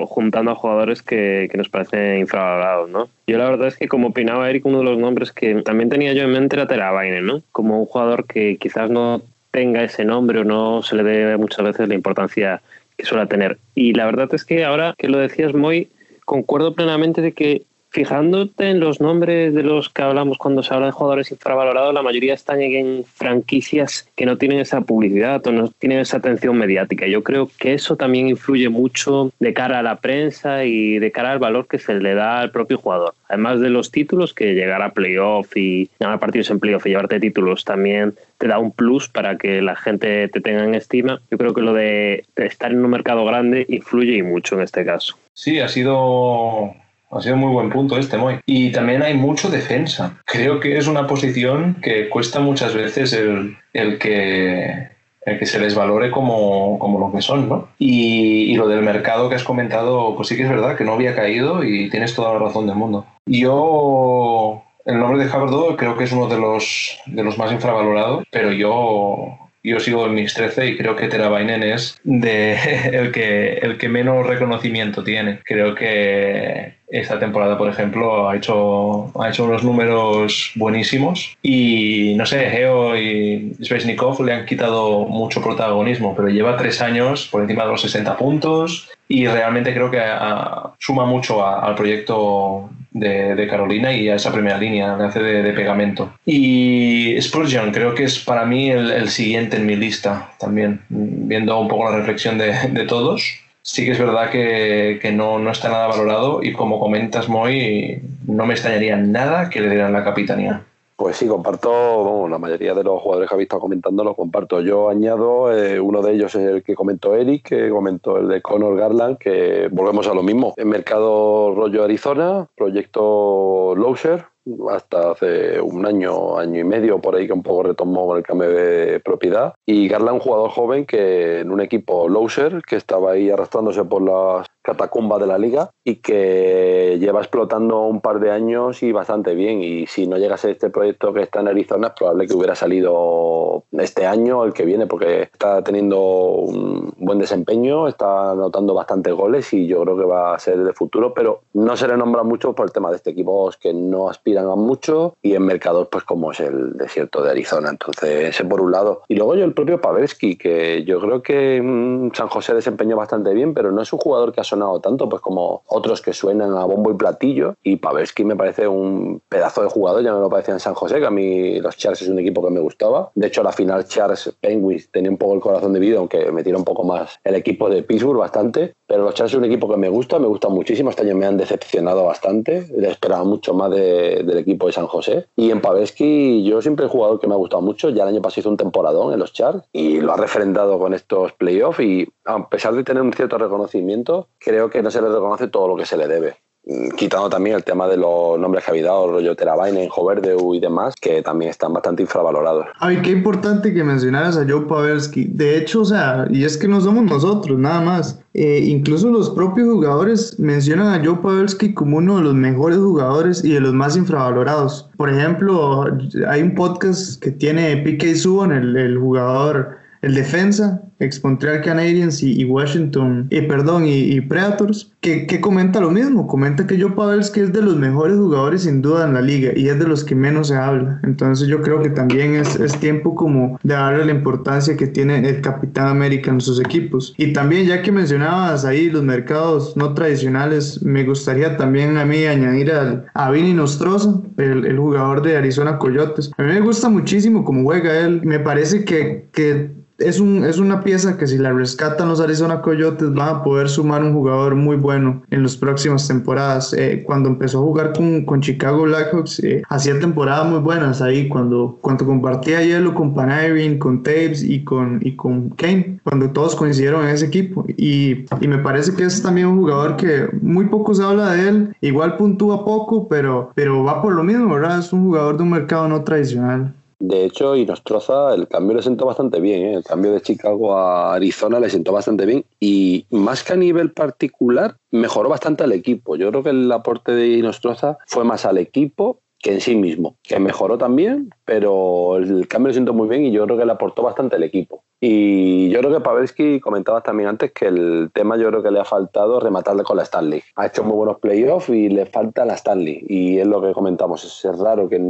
[0.08, 3.10] juntando a jugadores que, nos parecen infravalorados, ¿no?
[3.28, 6.14] Yo la verdad es que como opinaba Eric, uno de los nombres que también tenía
[6.14, 7.42] yo en mente era Teravainen, ¿no?
[7.52, 11.66] Como un jugador que quizás no tenga ese nombre o no se le dé muchas
[11.66, 12.62] veces la importancia
[12.98, 13.58] que suele tener.
[13.76, 15.90] Y la verdad es que ahora que lo decías muy,
[16.26, 20.88] concuerdo plenamente de que fijándote en los nombres de los que hablamos cuando se habla
[20.88, 25.68] de jugadores infravalorados, la mayoría están en franquicias que no tienen esa publicidad o no
[25.68, 27.06] tienen esa atención mediática.
[27.06, 31.34] Yo creo que eso también influye mucho de cara a la prensa y de cara
[31.34, 33.14] al valor que se le da al propio jugador.
[33.28, 37.20] Además de los títulos, que llegar a playoff y ganar partidos en playoff y llevarte
[37.20, 41.22] títulos también te da un plus para que la gente te tenga en estima.
[41.30, 44.86] Yo creo que lo de estar en un mercado grande influye y mucho en este
[44.86, 45.18] caso.
[45.34, 46.74] Sí, ha sido
[47.12, 48.40] ha sido muy buen punto este, Moy.
[48.46, 50.18] Y también hay mucho defensa.
[50.26, 54.90] Creo que es una posición que cuesta muchas veces el, que
[55.26, 57.68] el que se les valore como, como lo que son, ¿no?
[57.78, 60.94] Y, y, lo del mercado que has comentado, pues sí que es verdad que no
[60.94, 63.06] había caído y tienes toda la razón del mundo.
[63.28, 68.24] Yo, el nombre de Haverdo creo que es uno de los, de los más infravalorados,
[68.32, 72.54] pero yo yo sigo en mis 13 y creo que Teravainen es de
[72.94, 75.40] el que, el que menos reconocimiento tiene.
[75.44, 82.26] Creo que esta temporada, por ejemplo, ha hecho, ha hecho unos números buenísimos y no
[82.26, 87.64] sé, Geo y Svesnikov le han quitado mucho protagonismo, pero lleva tres años por encima
[87.64, 93.48] de los 60 puntos y realmente creo que a, suma mucho a, al proyecto de,
[93.50, 96.14] Carolina y a esa primera línea, hace de, pegamento.
[96.26, 101.68] Y Spurgeon creo que es para mí el, siguiente en mi lista también, viendo un
[101.68, 103.24] poco la reflexión de, de todos.
[103.62, 108.02] sí que es verdad que, que no, no, está nada valorado y como comentas, Moy,
[108.28, 110.64] no me extrañaría nada que le dieran la capitanía.
[111.02, 114.62] Pues sí, comparto, la mayoría de los jugadores que habéis estado comentando lo comparto.
[114.62, 118.40] Yo añado, eh, uno de ellos es el que comentó Eric, que comentó el de
[118.40, 120.54] Conor Garland, que volvemos a lo mismo.
[120.58, 124.26] En mercado rollo Arizona, proyecto Lowser,
[124.70, 128.52] hasta hace un año, año y medio por ahí que un poco retomó el cambio
[128.52, 129.54] de propiedad.
[129.66, 134.04] Y Garland, un jugador joven que en un equipo Loser, que estaba ahí arrastrándose por
[134.04, 139.36] las catacumba de la liga y que lleva explotando un par de años y bastante
[139.36, 139.62] bien.
[139.64, 143.64] Y si no llegase este proyecto que está en Arizona, es probable que hubiera salido
[143.72, 149.14] este año o el que viene, porque está teniendo un buen desempeño, está anotando bastantes
[149.14, 152.24] goles y yo creo que va a ser de futuro, pero no se le nombra
[152.24, 155.88] mucho por el tema de este equipo que no aspiran a mucho y en mercados
[155.92, 157.70] pues como es el desierto de Arizona.
[157.70, 159.04] Entonces, ese por un lado.
[159.08, 163.34] Y luego yo el propio Pavelski, que yo creo que mm, San José desempeñó bastante
[163.34, 166.56] bien, pero no es un jugador que ha sonado tanto pues como otros que suenan
[166.56, 170.30] a bombo y platillo y Pavelski me parece un pedazo de jugador, ya me lo
[170.30, 173.12] parecía en San José, que a mí los Chargers es un equipo que me gustaba.
[173.16, 176.58] De hecho, la final Charles Penguins tenía un poco el corazón dividido, aunque me tiró
[176.58, 179.78] un poco más el equipo de Pittsburgh bastante, pero los Chargers es un equipo que
[179.78, 184.38] me gusta, me gusta muchísimo, este año me han decepcionado bastante, esperaba mucho más del
[184.38, 185.28] equipo de San José.
[185.38, 188.22] Y en Pavelski yo siempre he jugador que me ha gustado mucho, ya el año
[188.22, 191.80] pasado hizo un temporadón en los Chargers y lo ha refrendado con estos playoffs.
[191.80, 195.70] Y a pesar de tener un cierto reconocimiento, creo que no se le reconoce todo
[195.70, 196.36] lo que se le debe.
[196.64, 200.60] Mm, quitando también el tema de los nombres que había dado, rollo Terabyne, Hoverdeu y
[200.60, 202.68] demás, que también están bastante infravalorados.
[202.80, 205.26] Ay, qué importante que mencionaras a Joe Pavelski.
[205.26, 208.20] De hecho, o sea, y es que no somos nosotros, nada más.
[208.34, 213.44] Eh, incluso los propios jugadores mencionan a Joe Pavelski como uno de los mejores jugadores
[213.44, 214.88] y de los más infravalorados.
[214.98, 215.86] Por ejemplo,
[216.30, 222.22] hay un podcast que tiene PK Subban, el, el jugador el defensa, ex Montreal Canadiens
[222.22, 227.54] y, Washington, y perdón, y, Predators, que, comenta lo mismo, comenta que Joe Pavelski es
[227.54, 230.50] de los mejores jugadores sin duda en la liga y es de los que menos
[230.50, 231.00] se habla.
[231.04, 235.28] Entonces yo creo que también es, es tiempo como de darle la importancia que tiene
[235.28, 237.16] el Capitán América en sus equipos.
[237.18, 242.26] Y también ya que mencionabas ahí los mercados no tradicionales, me gustaría también a mí
[242.26, 246.32] añadir al, a Vinny Nostroza, el, el jugador de Arizona Coyotes.
[246.38, 249.72] A mí me gusta muchísimo cómo juega él, me parece que, que
[250.02, 253.70] es, un, es una pieza que si la rescatan los Arizona Coyotes van a poder
[253.70, 256.74] sumar un jugador muy bueno en las próximas temporadas.
[256.74, 261.30] Eh, cuando empezó a jugar con, con Chicago Blackhawks, eh, hacía temporadas muy buenas ahí,
[261.30, 266.58] cuando, cuando compartía hielo con Panarin, con Taves y con, y con Kane, cuando todos
[266.58, 267.64] coincidieron en ese equipo.
[267.78, 271.48] Y, y me parece que es también un jugador que muy poco se habla de
[271.48, 274.80] él, igual puntúa poco, pero, pero va por lo mismo, ¿verdad?
[274.80, 276.74] Es un jugador de un mercado no tradicional.
[277.02, 279.64] De hecho, y nos troza, el cambio le sentó bastante bien.
[279.64, 279.74] ¿eh?
[279.74, 282.46] El cambio de Chicago a Arizona le sentó bastante bien.
[282.60, 286.16] Y más que a nivel particular, mejoró bastante al equipo.
[286.16, 290.18] Yo creo que el aporte de Inostroza fue más al equipo que en sí mismo,
[290.24, 293.72] que mejoró también, pero el cambio lo siento muy bien y yo creo que le
[293.72, 294.84] aportó bastante al equipo.
[295.00, 298.80] Y yo creo que Pavelski comentabas también antes que el tema yo creo que le
[298.80, 300.44] ha faltado rematarle con la Stanley.
[300.56, 303.04] Ha hecho muy buenos playoffs y le falta la Stanley.
[303.08, 305.02] Y es lo que comentamos, es raro que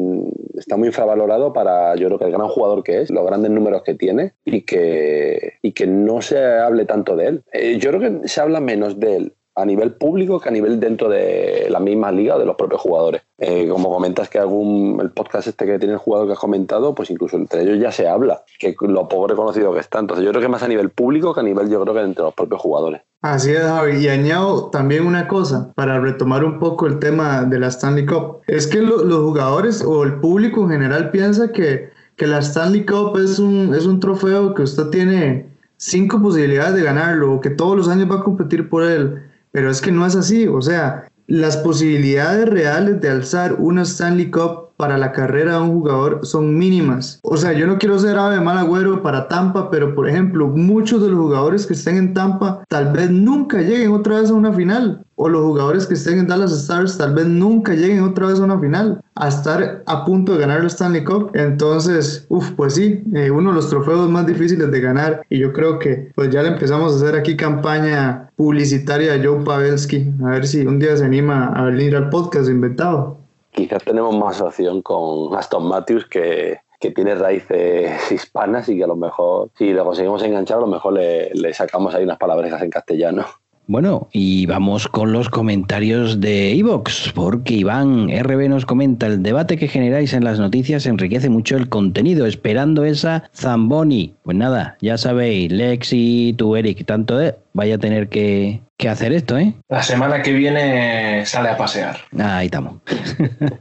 [0.56, 3.82] está muy infravalorado para yo creo que el gran jugador que es, los grandes números
[3.84, 7.44] que tiene y que, y que no se hable tanto de él.
[7.52, 10.80] Eh, yo creo que se habla menos de él a nivel público que a nivel
[10.80, 13.22] dentro de la misma liga de los propios jugadores.
[13.38, 16.96] Eh, como comentas que algún el podcast este que tiene el jugador que has comentado,
[16.96, 20.00] pues incluso entre ellos ya se habla, que lo poco reconocido que está.
[20.00, 22.24] Entonces yo creo que más a nivel público que a nivel yo creo que entre
[22.24, 23.02] los propios jugadores.
[23.22, 23.98] Así es, Javi.
[23.98, 28.42] Y añado también una cosa, para retomar un poco el tema de la Stanley Cup.
[28.48, 33.18] Es que los jugadores o el público en general piensa que, que la Stanley Cup
[33.18, 37.76] es un, es un trofeo que usted tiene cinco posibilidades de ganarlo o que todos
[37.76, 39.22] los años va a competir por él.
[39.52, 44.32] Pero es que no es así, o sea, las posibilidades reales de alzar una Stanley
[44.32, 47.20] Cup para la carrera de un jugador son mínimas.
[47.22, 51.04] O sea, yo no quiero ser ave mal agüero para Tampa, pero por ejemplo, muchos
[51.04, 54.52] de los jugadores que estén en Tampa tal vez nunca lleguen otra vez a una
[54.52, 55.06] final.
[55.18, 58.44] O los jugadores que estén en Dallas Stars tal vez nunca lleguen otra vez a
[58.44, 59.00] una final.
[59.14, 61.30] A estar a punto de ganar el Stanley Cup.
[61.36, 65.22] Entonces, uff, pues sí, eh, uno de los trofeos más difíciles de ganar.
[65.30, 69.46] Y yo creo que pues ya le empezamos a hacer aquí campaña publicitaria a Joe
[69.46, 70.12] Pavelski.
[70.26, 73.21] A ver si un día se anima a venir al podcast inventado
[73.52, 78.88] quizás tenemos más opción con Aston Matthews que, que tiene raíces hispanas y que a
[78.88, 82.62] lo mejor, si lo conseguimos enganchar, a lo mejor le, le sacamos ahí unas palabras
[82.62, 83.26] en castellano.
[83.68, 89.56] Bueno, y vamos con los comentarios de Evox, porque Iván RB nos comenta, el debate
[89.56, 94.14] que generáis en las noticias enriquece mucho el contenido, esperando esa Zamboni.
[94.24, 99.14] Pues nada, ya sabéis, Lexi, tú Eric, tanto de, vaya a tener que, que hacer
[99.14, 99.54] esto, ¿eh?
[99.70, 101.98] La semana que viene sale a pasear.
[102.18, 102.78] Ah, ahí estamos.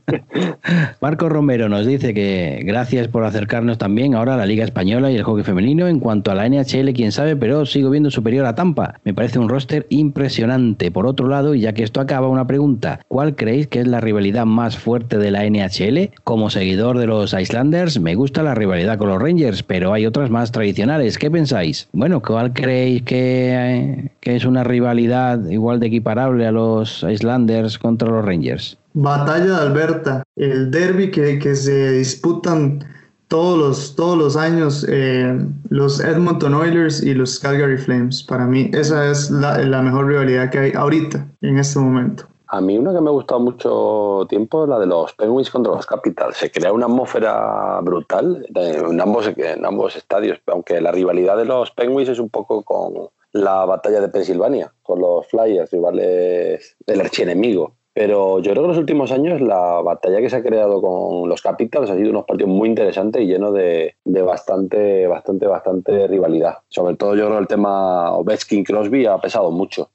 [1.03, 5.17] Marco Romero nos dice que gracias por acercarnos también ahora a la Liga Española y
[5.17, 5.89] el hockey femenino.
[5.89, 8.95] En cuanto a la NHL, quién sabe, pero sigo viendo superior a Tampa.
[9.05, 10.91] Me parece un roster impresionante.
[10.91, 13.01] Por otro lado, y ya que esto acaba, una pregunta.
[13.07, 16.13] ¿Cuál creéis que es la rivalidad más fuerte de la NHL?
[16.25, 20.31] Como seguidor de los Islanders, me gusta la rivalidad con los Rangers, pero hay otras
[20.31, 21.19] más tradicionales.
[21.19, 21.89] ¿Qué pensáis?
[21.93, 25.10] Bueno, ¿cuál creéis que, que es una rivalidad?
[25.49, 28.79] Igual de equiparable a los Islanders contra los Rangers?
[28.95, 32.85] Batalla de Alberta, el derby que, que se disputan
[33.29, 35.39] todos los, todos los años eh,
[35.69, 38.25] los Edmonton Oilers y los Calgary Flames.
[38.25, 42.25] Para mí esa es la, la, mejor rivalidad que hay ahorita, en este momento.
[42.49, 45.73] A mí una que me ha gustado mucho tiempo es la de los Penguins contra
[45.73, 46.37] los Capitals.
[46.37, 51.71] Se crea una atmósfera brutal en ambos, en ambos estadios, aunque la rivalidad de los
[51.71, 52.95] Penguins es un poco con,
[53.33, 57.75] la batalla de Pensilvania con los Flyers, rivales del archienemigo.
[57.93, 61.29] Pero yo creo que en los últimos años la batalla que se ha creado con
[61.29, 66.07] los Capitals ha sido unos partidos muy interesantes y lleno de, de bastante, bastante, bastante
[66.07, 66.59] rivalidad.
[66.69, 69.91] Sobre todo yo creo que el tema Ovechkin-Crosby ha pesado mucho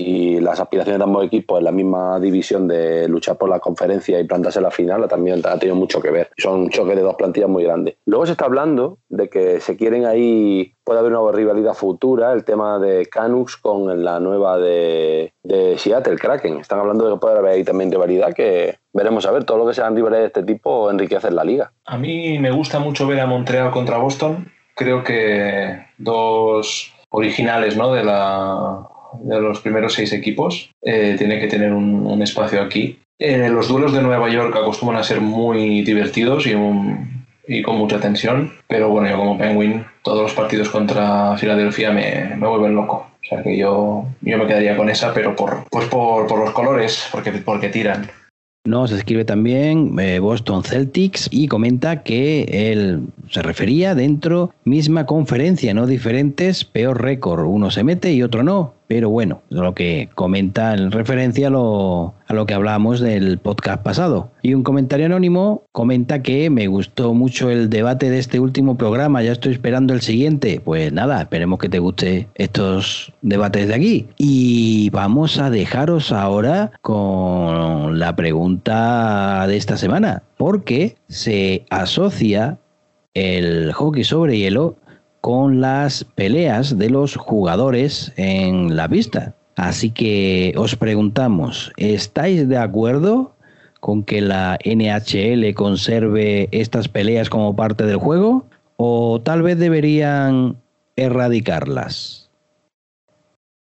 [0.00, 4.18] y las aspiraciones de ambos equipos en la misma división de luchar por la conferencia
[4.18, 6.30] y plantarse en la final también ha tenido mucho que ver.
[6.38, 7.96] Son un choque de dos plantillas muy grandes.
[8.06, 12.44] Luego se está hablando de que se quieren ahí, puede haber una rivalidad futura, el
[12.44, 16.60] tema de Canucks con la nueva de, de Seattle, Kraken.
[16.60, 19.44] Están hablando de que puede haber ahí también rivalidad que veremos a ver.
[19.44, 21.72] Todo lo que sean rivales de este tipo enriquece la liga.
[21.84, 24.50] A mí me gusta mucho ver a Montreal contra Boston.
[24.74, 27.92] Creo que dos originales ¿no?
[27.92, 28.88] de la
[29.22, 32.98] de los primeros seis equipos, eh, tiene que tener un, espacio aquí.
[33.18, 38.52] Eh, los duelos de Nueva York acostumbran a ser muy divertidos y, con mucha tensión,
[38.68, 43.10] pero bueno, yo como Penguin, todos los partidos contra Filadelfia me, me vuelven loco.
[43.22, 46.50] O sea que yo, yo me quedaría con esa, pero por, pues por, por los
[46.50, 48.10] colores, porque, porque tiran.
[48.66, 55.72] Nos escribe también eh, Boston Celtics y comenta que él se refería dentro misma conferencia,
[55.72, 57.46] no diferentes, peor récord.
[57.46, 58.74] Uno se mete y otro no.
[58.90, 63.84] Pero bueno, lo que comenta en referencia a lo, a lo que hablábamos del podcast
[63.84, 64.32] pasado.
[64.42, 69.22] Y un comentario anónimo comenta que me gustó mucho el debate de este último programa,
[69.22, 70.60] ya estoy esperando el siguiente.
[70.64, 74.08] Pues nada, esperemos que te guste estos debates de aquí.
[74.18, 82.58] Y vamos a dejaros ahora con la pregunta de esta semana, porque se asocia
[83.14, 84.74] el hockey sobre hielo
[85.20, 89.34] con las peleas de los jugadores en la pista.
[89.56, 93.34] Así que os preguntamos, ¿estáis de acuerdo
[93.80, 98.46] con que la NHL conserve estas peleas como parte del juego?
[98.76, 100.56] ¿O tal vez deberían
[100.96, 102.30] erradicarlas?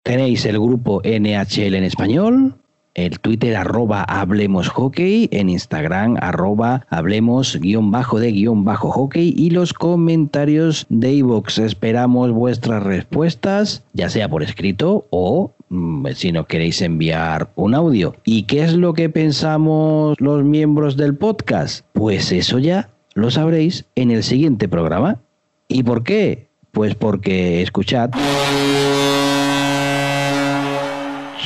[0.03, 2.60] Tenéis el grupo NHL en español,
[2.93, 9.33] el Twitter arroba Hablemos Hockey, en Instagram arroba Hablemos guion bajo de guion bajo hockey
[9.35, 11.59] y los comentarios de iVoox.
[11.59, 18.15] Esperamos vuestras respuestas, ya sea por escrito o mm, si nos queréis enviar un audio.
[18.25, 21.85] ¿Y qué es lo que pensamos los miembros del podcast?
[21.93, 25.21] Pues eso ya lo sabréis en el siguiente programa.
[25.67, 26.49] ¿Y por qué?
[26.71, 28.11] Pues porque escuchad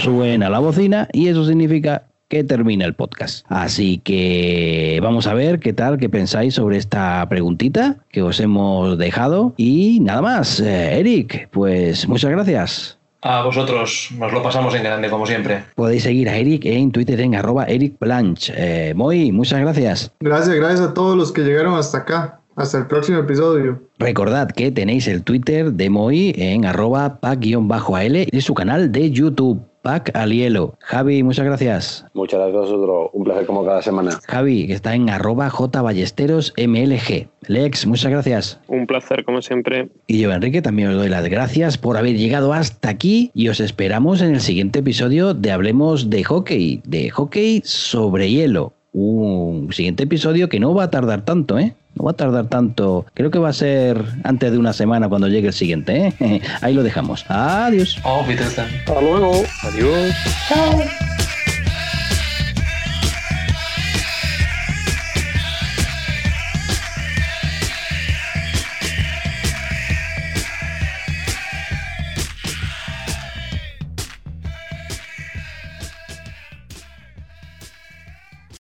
[0.06, 3.44] suena la bocina y eso significa que termina el podcast.
[3.50, 9.00] Así que vamos a ver qué tal, qué pensáis sobre esta preguntita que os hemos
[9.00, 9.56] dejado.
[9.58, 13.00] Y nada más, eh, Eric, pues muchas gracias.
[13.24, 15.64] A vosotros, nos lo pasamos en grande, como siempre.
[15.74, 18.52] Podéis seguir a Eric en Twitter en arroba Eric Blanch.
[18.56, 20.12] Eh, Moy, muchas gracias.
[20.20, 22.42] Gracias, gracias a todos los que llegaron hasta acá.
[22.56, 23.82] Hasta el próximo episodio.
[23.98, 29.62] Recordad que tenéis el Twitter de Moy en arroba pack-al y su canal de YouTube.
[29.86, 30.80] Pac Alielo.
[30.80, 32.08] Javi, muchas gracias.
[32.16, 33.10] Muchas gracias a vosotros.
[33.14, 34.20] Un placer como cada semana.
[34.28, 37.28] Javi, que está en arroba jballesterosmlg.
[37.48, 38.60] Lex, muchas gracias.
[38.68, 39.90] Un placer como siempre.
[40.08, 43.60] Y yo, Enrique, también os doy las gracias por haber llegado hasta aquí y os
[43.60, 48.74] esperamos en el siguiente episodio de Hablemos de Hockey, de hockey sobre hielo.
[48.92, 51.76] Un siguiente episodio que no va a tardar tanto, ¿eh?
[51.96, 53.06] No va a tardar tanto.
[53.14, 56.14] Creo que va a ser antes de una semana cuando llegue el siguiente.
[56.20, 56.42] ¿eh?
[56.62, 57.26] Ahí lo dejamos.
[57.30, 58.00] Adiós.
[58.04, 59.44] Oh, Hasta luego.
[59.64, 60.14] Adiós.
[60.48, 60.80] Chao.